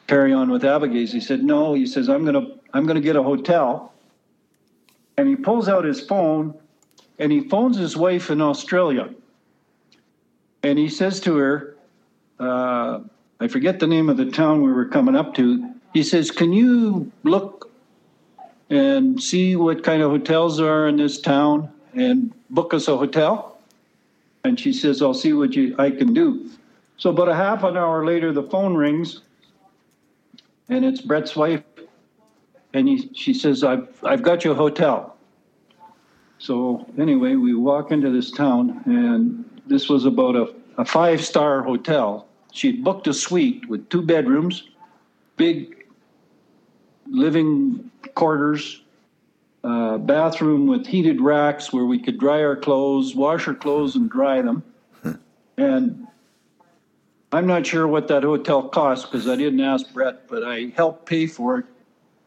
[0.05, 1.09] carry on with albergues.
[1.09, 2.45] He said, No, he says, I'm gonna
[2.75, 3.91] I'm gonna get a hotel.
[5.17, 6.53] And he pulls out his phone
[7.17, 9.09] and he phones his wife in Australia.
[10.61, 11.75] And he says to her,
[12.39, 12.99] uh,
[13.39, 15.73] I forget the name of the town we were coming up to.
[15.93, 17.71] He says, Can you look
[18.69, 23.59] and see what kind of hotels are in this town and book us a hotel?
[24.43, 26.49] And she says, I'll see what you, I can do.
[26.97, 29.21] So about a half an hour later, the phone rings,
[30.69, 31.63] and it's Brett's wife,
[32.73, 35.15] and he, she says, "I've I've got you a hotel."
[36.39, 41.61] So anyway, we walk into this town, and this was about a, a five star
[41.61, 42.27] hotel.
[42.51, 44.67] She'd booked a suite with two bedrooms,
[45.35, 45.76] big
[47.09, 48.81] living quarters,
[49.63, 54.09] uh, bathroom with heated racks where we could dry our clothes, wash our clothes, and
[54.09, 54.63] dry them.
[55.57, 56.07] and
[57.31, 61.05] I'm not sure what that hotel cost because I didn't ask Brett, but I helped
[61.05, 61.65] pay for it.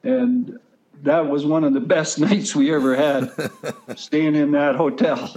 [0.03, 0.59] And
[1.03, 3.33] that was one of the best nights we ever had
[3.97, 5.31] staying in that hotel.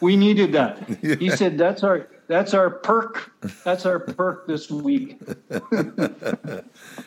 [0.00, 1.02] we needed that.
[1.02, 1.14] Yeah.
[1.18, 3.32] He said that's our that's our perk.
[3.64, 5.20] That's our perk this week.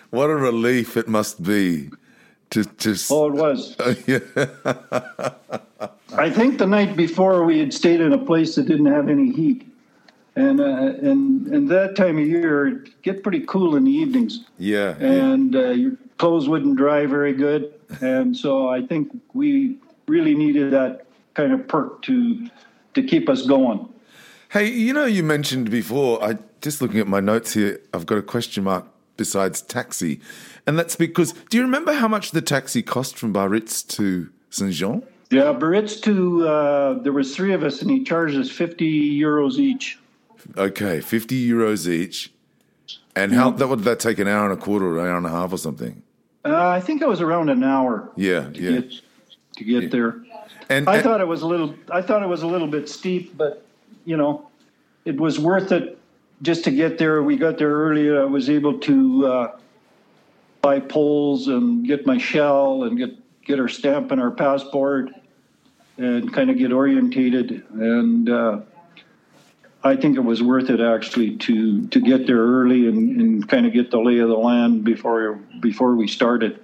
[0.09, 1.89] What a relief it must be
[2.51, 3.75] to to Oh it was.
[3.79, 4.19] Uh, yeah.
[6.17, 9.31] I think the night before we had stayed in a place that didn't have any
[9.31, 9.67] heat
[10.37, 14.45] and uh, and and that time of year it get pretty cool in the evenings.
[14.59, 15.61] Yeah, and yeah.
[15.61, 19.77] Uh, your clothes wouldn't dry very good, and so I think we
[20.07, 22.47] really needed that kind of perk to
[22.93, 23.89] to keep us going.
[24.49, 26.23] Hey, you know, you mentioned before.
[26.23, 27.81] I just looking at my notes here.
[27.93, 28.85] I've got a question mark
[29.17, 30.21] besides taxi,
[30.65, 31.33] and that's because.
[31.49, 35.03] Do you remember how much the taxi cost from Biarritz to Saint Jean?
[35.29, 39.57] Yeah, Biarritz to uh, there was three of us, and he charged us fifty euros
[39.57, 39.99] each.
[40.55, 42.31] Okay, fifty euros each.
[43.15, 45.25] And how that would that take an hour and a quarter, or an hour and
[45.25, 46.03] a half, or something?
[46.45, 48.09] Uh, I think it was around an hour.
[48.15, 48.79] Yeah, to yeah.
[48.79, 48.91] Get,
[49.57, 49.89] to get yeah.
[49.89, 50.15] there,
[50.69, 51.75] and I and, thought it was a little.
[51.91, 53.65] I thought it was a little bit steep, but
[54.05, 54.47] you know,
[55.03, 55.96] it was worth it
[56.41, 57.23] just to get there.
[57.23, 58.15] We got there early.
[58.15, 59.57] I was able to uh,
[60.61, 63.11] buy poles and get my shell and get
[63.43, 65.09] get our stamp and our passport
[65.97, 68.29] and kind of get orientated and.
[68.29, 68.61] Uh,
[69.83, 73.65] I think it was worth it actually to to get there early and, and kind
[73.65, 76.59] of get the lay of the land before before we started.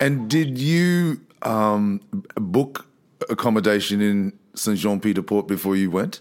[0.00, 2.00] And did you um,
[2.36, 2.86] book
[3.28, 6.20] accommodation in Saint Jean Pied de Port before you went?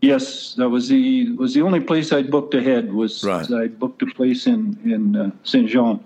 [0.00, 2.92] Yes, that was the was the only place I'd booked ahead.
[2.92, 3.50] Was, right.
[3.50, 6.04] I booked a place in in uh, Saint Jean.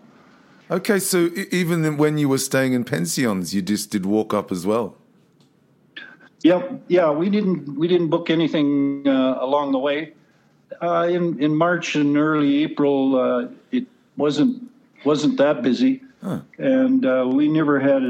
[0.71, 4.65] Okay, so even when you were staying in pensions, you just did walk up as
[4.65, 4.97] well.
[6.41, 10.15] Yeah, yeah, we didn't we didn't book anything uh, along the way.
[10.81, 13.87] Uh, in in March and early April, uh, it
[14.17, 14.71] wasn't
[15.05, 16.41] wasn't that busy, huh.
[16.57, 18.03] and uh, we never had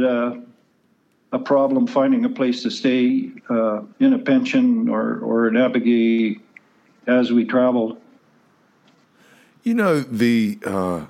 [1.33, 6.41] a, problem finding a place to stay uh, in a pension or or an albergue
[7.07, 8.01] as we traveled.
[9.63, 10.59] You know the.
[10.65, 11.07] Uh,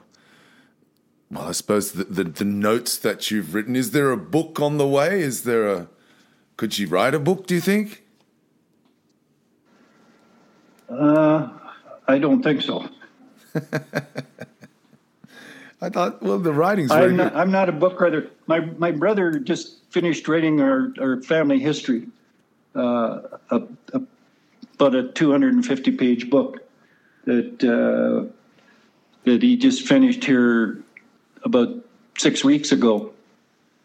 [1.31, 3.77] well, I suppose the, the the notes that you've written.
[3.77, 5.21] Is there a book on the way?
[5.21, 5.89] Is there a
[6.63, 8.05] could she write a book, do you think?
[10.89, 11.49] Uh,
[12.07, 12.89] I don't think so.
[15.81, 18.31] I thought, well, the writing's I'm not, I'm not, a book writer.
[18.47, 22.07] My, my brother just finished writing our, our family history,
[22.75, 23.21] uh,
[23.51, 23.63] a,
[23.93, 24.03] a,
[24.75, 26.59] about a 250 page book
[27.25, 28.33] that, uh,
[29.25, 30.83] that he just finished here
[31.45, 31.69] about
[32.19, 33.13] six weeks ago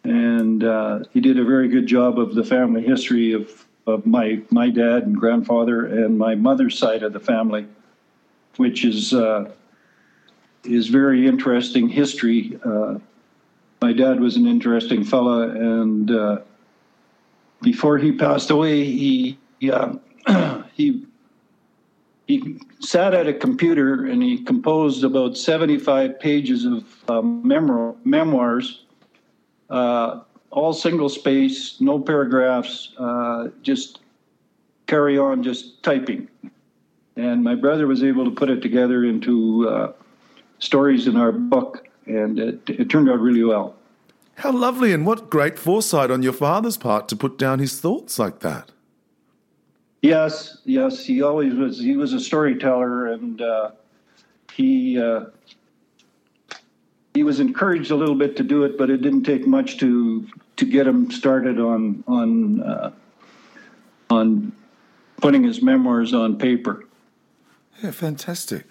[0.08, 4.42] and uh, he did a very good job of the family history of, of my
[4.52, 7.68] my dad and grandfather and my mother's side of the family,
[8.56, 9.52] which is uh,
[10.64, 12.58] is very interesting history.
[12.64, 13.00] Uh,
[13.82, 16.40] my dad was an interesting fella, and uh,
[17.62, 19.94] before he passed away, he he, uh,
[20.74, 21.06] he
[22.28, 28.84] he sat at a computer and he composed about 75 pages of uh, memoirs
[29.70, 30.22] uh,
[30.52, 34.00] all single space, no paragraphs, uh, just
[34.88, 36.28] carry on just typing.
[37.16, 39.94] And my brother was able to put it together into uh,
[40.60, 43.76] stories in our book, and it, it turned out really well.
[44.36, 48.20] How lovely, and what great foresight on your father's part to put down his thoughts
[48.20, 48.72] like that.
[50.02, 51.80] Yes, yes, he always was.
[51.80, 53.72] He was a storyteller, and uh,
[54.54, 55.26] he uh,
[57.16, 60.28] he was encouraged a little bit to do it, but it didn't take much to
[60.58, 62.92] to get him started on on uh,
[64.12, 64.52] on
[65.20, 66.86] putting his memoirs on paper.
[67.84, 68.66] Yeah, fantastic.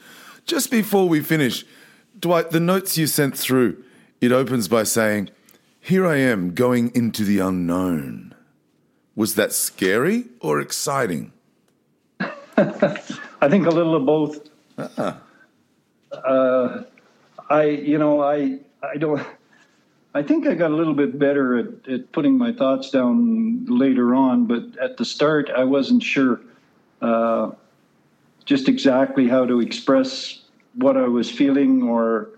[0.44, 1.64] Just before we finish,
[2.18, 3.82] Dwight, the notes you sent through,
[4.20, 5.30] it opens by saying,
[5.80, 8.34] "Here I am going into the unknown."
[9.14, 11.32] Was that scary or exciting?
[12.20, 14.48] I think a little of both.
[14.78, 15.16] Uh-uh.
[16.12, 16.82] Uh,
[17.50, 19.22] I, you know, I, I don't.
[20.14, 24.14] I think I got a little bit better at, at putting my thoughts down later
[24.14, 26.40] on, but at the start, I wasn't sure
[27.02, 27.50] uh,
[28.46, 30.40] just exactly how to express
[30.76, 32.30] what I was feeling or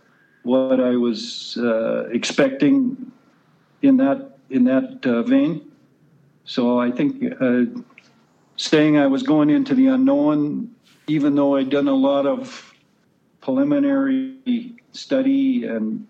[0.42, 3.12] what I was uh, expecting
[3.82, 5.70] in that in that uh, vein.
[6.44, 7.64] So I think uh,
[8.56, 10.74] saying I was going into the unknown,
[11.06, 12.74] even though I'd done a lot of
[13.40, 16.06] preliminary study and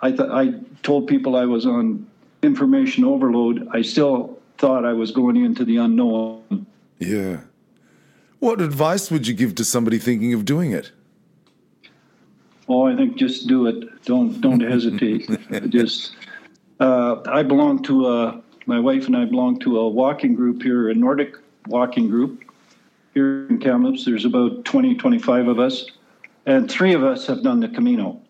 [0.00, 2.06] I thought I told people I was on
[2.42, 6.66] information overload, I still thought I was going into the unknown.
[6.98, 7.40] Yeah.
[8.40, 10.90] What advice would you give to somebody thinking of doing it?
[12.68, 14.04] Oh, I think just do it.
[14.04, 15.28] Don't don't hesitate.
[15.68, 16.16] just
[16.80, 20.88] uh, I belong to a my wife and I belong to a walking group here,
[20.88, 21.34] a Nordic
[21.66, 22.44] walking group
[23.14, 24.04] here in Kamloops.
[24.04, 25.86] There's about 20, 25 of us,
[26.46, 28.20] and three of us have done the Camino.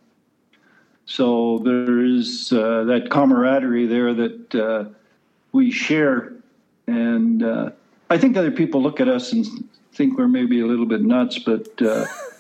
[1.05, 4.85] So there is uh, that camaraderie there that uh,
[5.53, 6.33] we share.
[6.87, 7.71] And uh,
[8.11, 9.47] I think other people look at us and
[9.93, 12.07] think we're maybe a little bit nuts, but uh,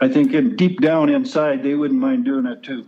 [0.00, 2.86] I think in, deep down inside, they wouldn't mind doing it too.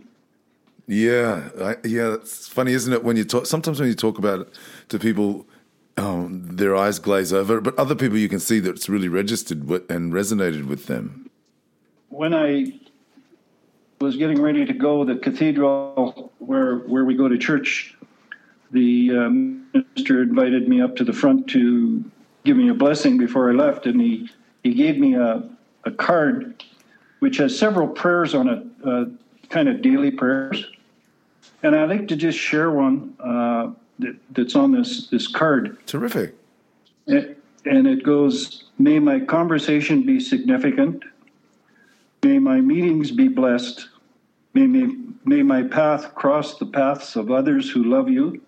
[0.87, 2.15] Yeah, I, yeah.
[2.15, 3.03] It's funny, isn't it?
[3.03, 4.59] When you talk, sometimes when you talk about it
[4.89, 5.45] to people,
[5.95, 7.61] um, their eyes glaze over.
[7.61, 11.29] But other people, you can see that it's really registered with, and resonated with them.
[12.09, 12.79] When I
[14.01, 17.95] was getting ready to go, the cathedral where where we go to church,
[18.71, 22.03] the uh, minister invited me up to the front to
[22.43, 24.29] give me a blessing before I left, and he
[24.63, 25.49] he gave me a
[25.85, 26.61] a card
[27.23, 29.05] which has several prayers on it, uh,
[29.47, 30.65] kind of daily prayers.
[31.63, 35.77] And I'd like to just share one uh, that, that's on this, this card.
[35.87, 36.35] Terrific.
[37.07, 41.05] It, and it goes May my conversation be significant.
[42.23, 43.87] May my meetings be blessed.
[44.53, 44.93] May, may,
[45.23, 48.41] may my path cross the paths of others who love you.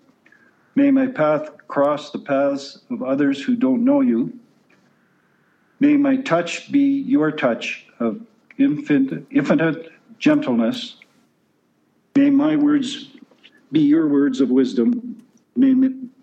[0.75, 4.37] May my path cross the paths of others who don't know you.
[5.79, 8.19] May my touch be your touch of
[8.57, 10.97] infinite, infinite gentleness.
[12.15, 13.09] May my words
[13.71, 15.21] be your words of wisdom.
[15.55, 15.73] May,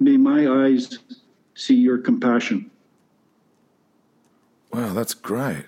[0.00, 0.98] may my eyes
[1.54, 2.70] see your compassion.
[4.72, 5.66] Wow, that's great.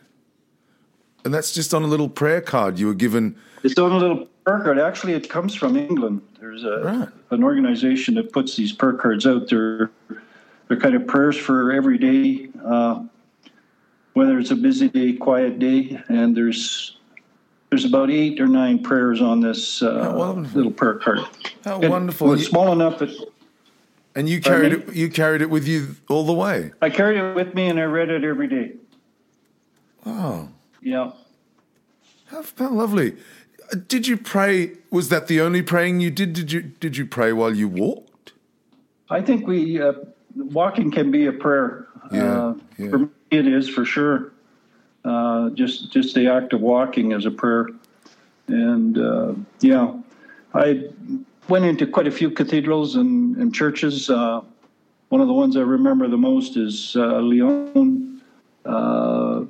[1.24, 3.36] And that's just on a little prayer card you were given.
[3.62, 4.78] It's on a little prayer card.
[4.78, 6.22] Actually, it comes from England.
[6.40, 7.08] There's a, right.
[7.30, 9.48] an organization that puts these prayer cards out.
[9.48, 9.90] They're,
[10.68, 13.04] they're kind of prayers for every day, uh,
[14.14, 16.96] whether it's a busy day, quiet day, and there's
[17.68, 21.20] there's about eight or nine prayers on this uh, little prayer card.
[21.64, 22.32] How it, wonderful!
[22.32, 23.14] It's small enough that.
[24.16, 24.94] And you carried it.
[24.94, 26.70] You carried it with you all the way.
[26.80, 28.72] I carried it with me, and I read it every day.
[30.04, 30.50] Wow.
[30.80, 31.10] Yeah.
[32.26, 33.16] How, how lovely!
[33.88, 34.72] Did you pray?
[34.90, 36.32] Was that the only praying you did?
[36.32, 38.32] Did you did you pray while you walked?
[39.10, 39.94] I think we uh,
[40.36, 41.88] walking can be a prayer.
[42.12, 42.90] Yeah, uh, yeah.
[42.90, 43.08] For
[43.38, 44.32] it is for sure.
[45.04, 47.68] Uh, just just the act of walking as a prayer.
[48.48, 49.92] And uh, yeah,
[50.54, 50.88] I
[51.48, 54.08] went into quite a few cathedrals and, and churches.
[54.08, 54.40] Uh,
[55.10, 58.22] one of the ones I remember the most is uh, Leon,
[58.64, 59.44] uh,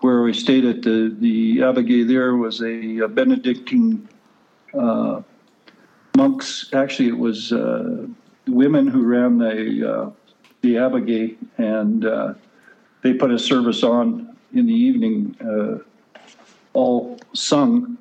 [0.00, 2.02] where we stayed at the the abbey.
[2.02, 4.08] There was a, Benedictine
[6.16, 6.70] monks.
[6.72, 7.52] Actually, it was
[8.48, 10.12] women who ran the
[10.62, 12.04] the abbey, and
[13.08, 15.78] they put a service on in the evening, uh,
[16.74, 17.96] all sung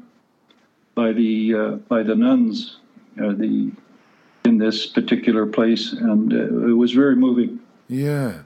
[0.95, 2.77] by the uh, by the nuns,
[3.21, 3.71] uh, the
[4.45, 7.59] in this particular place, and uh, it was very moving.
[7.87, 8.43] Yeah.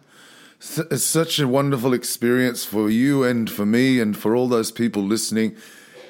[0.92, 5.02] It's such a wonderful experience for you and for me and for all those people
[5.02, 5.56] listening.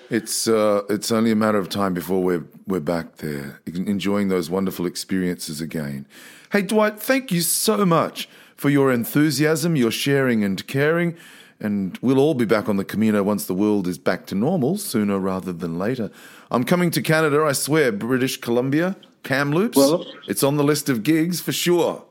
[0.09, 4.49] It's uh, it's only a matter of time before we're we're back there, enjoying those
[4.49, 6.05] wonderful experiences again.
[6.51, 8.27] Hey, Dwight, thank you so much
[8.61, 11.17] for your enthusiasm, your sharing and caring.
[11.59, 14.77] And we'll all be back on the Camino once the world is back to normal,
[14.77, 16.11] sooner rather than later.
[16.51, 19.75] I'm coming to Canada, I swear, British Columbia, Kamloops.
[19.75, 22.03] Well, it's on the list of gigs for sure.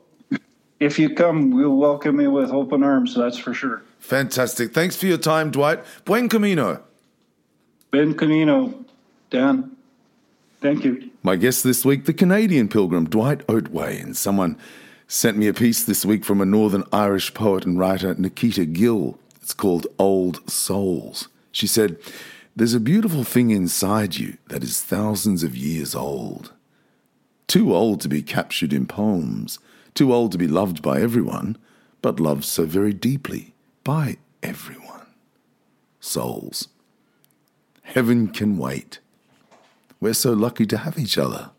[0.81, 3.15] if you come, we'll welcome you with open arms.
[3.15, 3.81] That's for sure.
[3.99, 4.73] Fantastic.
[4.73, 5.79] Thanks for your time, Dwight.
[6.03, 6.83] Buen camino.
[7.91, 8.73] Ben Camino,
[9.29, 9.71] Dan.
[10.59, 11.11] Thank you.
[11.23, 14.57] My guest this week, the Canadian pilgrim Dwight Otway, and someone
[15.11, 19.19] sent me a piece this week from a Northern Irish poet and writer, Nikita Gill.
[19.41, 21.27] It's called Old Souls.
[21.51, 21.97] She said,
[22.55, 26.53] There's a beautiful thing inside you that is thousands of years old.
[27.47, 29.59] Too old to be captured in poems,
[29.93, 31.57] too old to be loved by everyone,
[32.01, 33.53] but loved so very deeply
[33.83, 35.07] by everyone.
[35.99, 36.69] Souls.
[37.81, 38.99] Heaven can wait.
[39.99, 41.49] We're so lucky to have each other.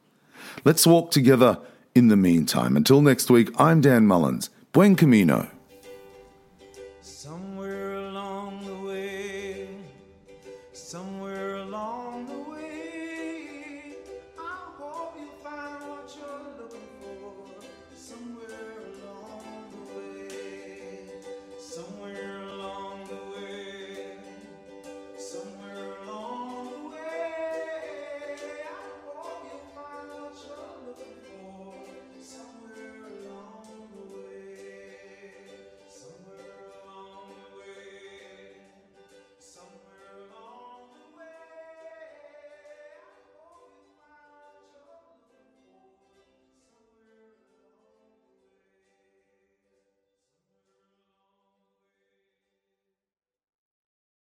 [0.64, 1.58] Let's walk together
[1.94, 2.76] in the meantime.
[2.76, 4.50] Until next week, I'm Dan Mullins.
[4.72, 5.51] Buen camino.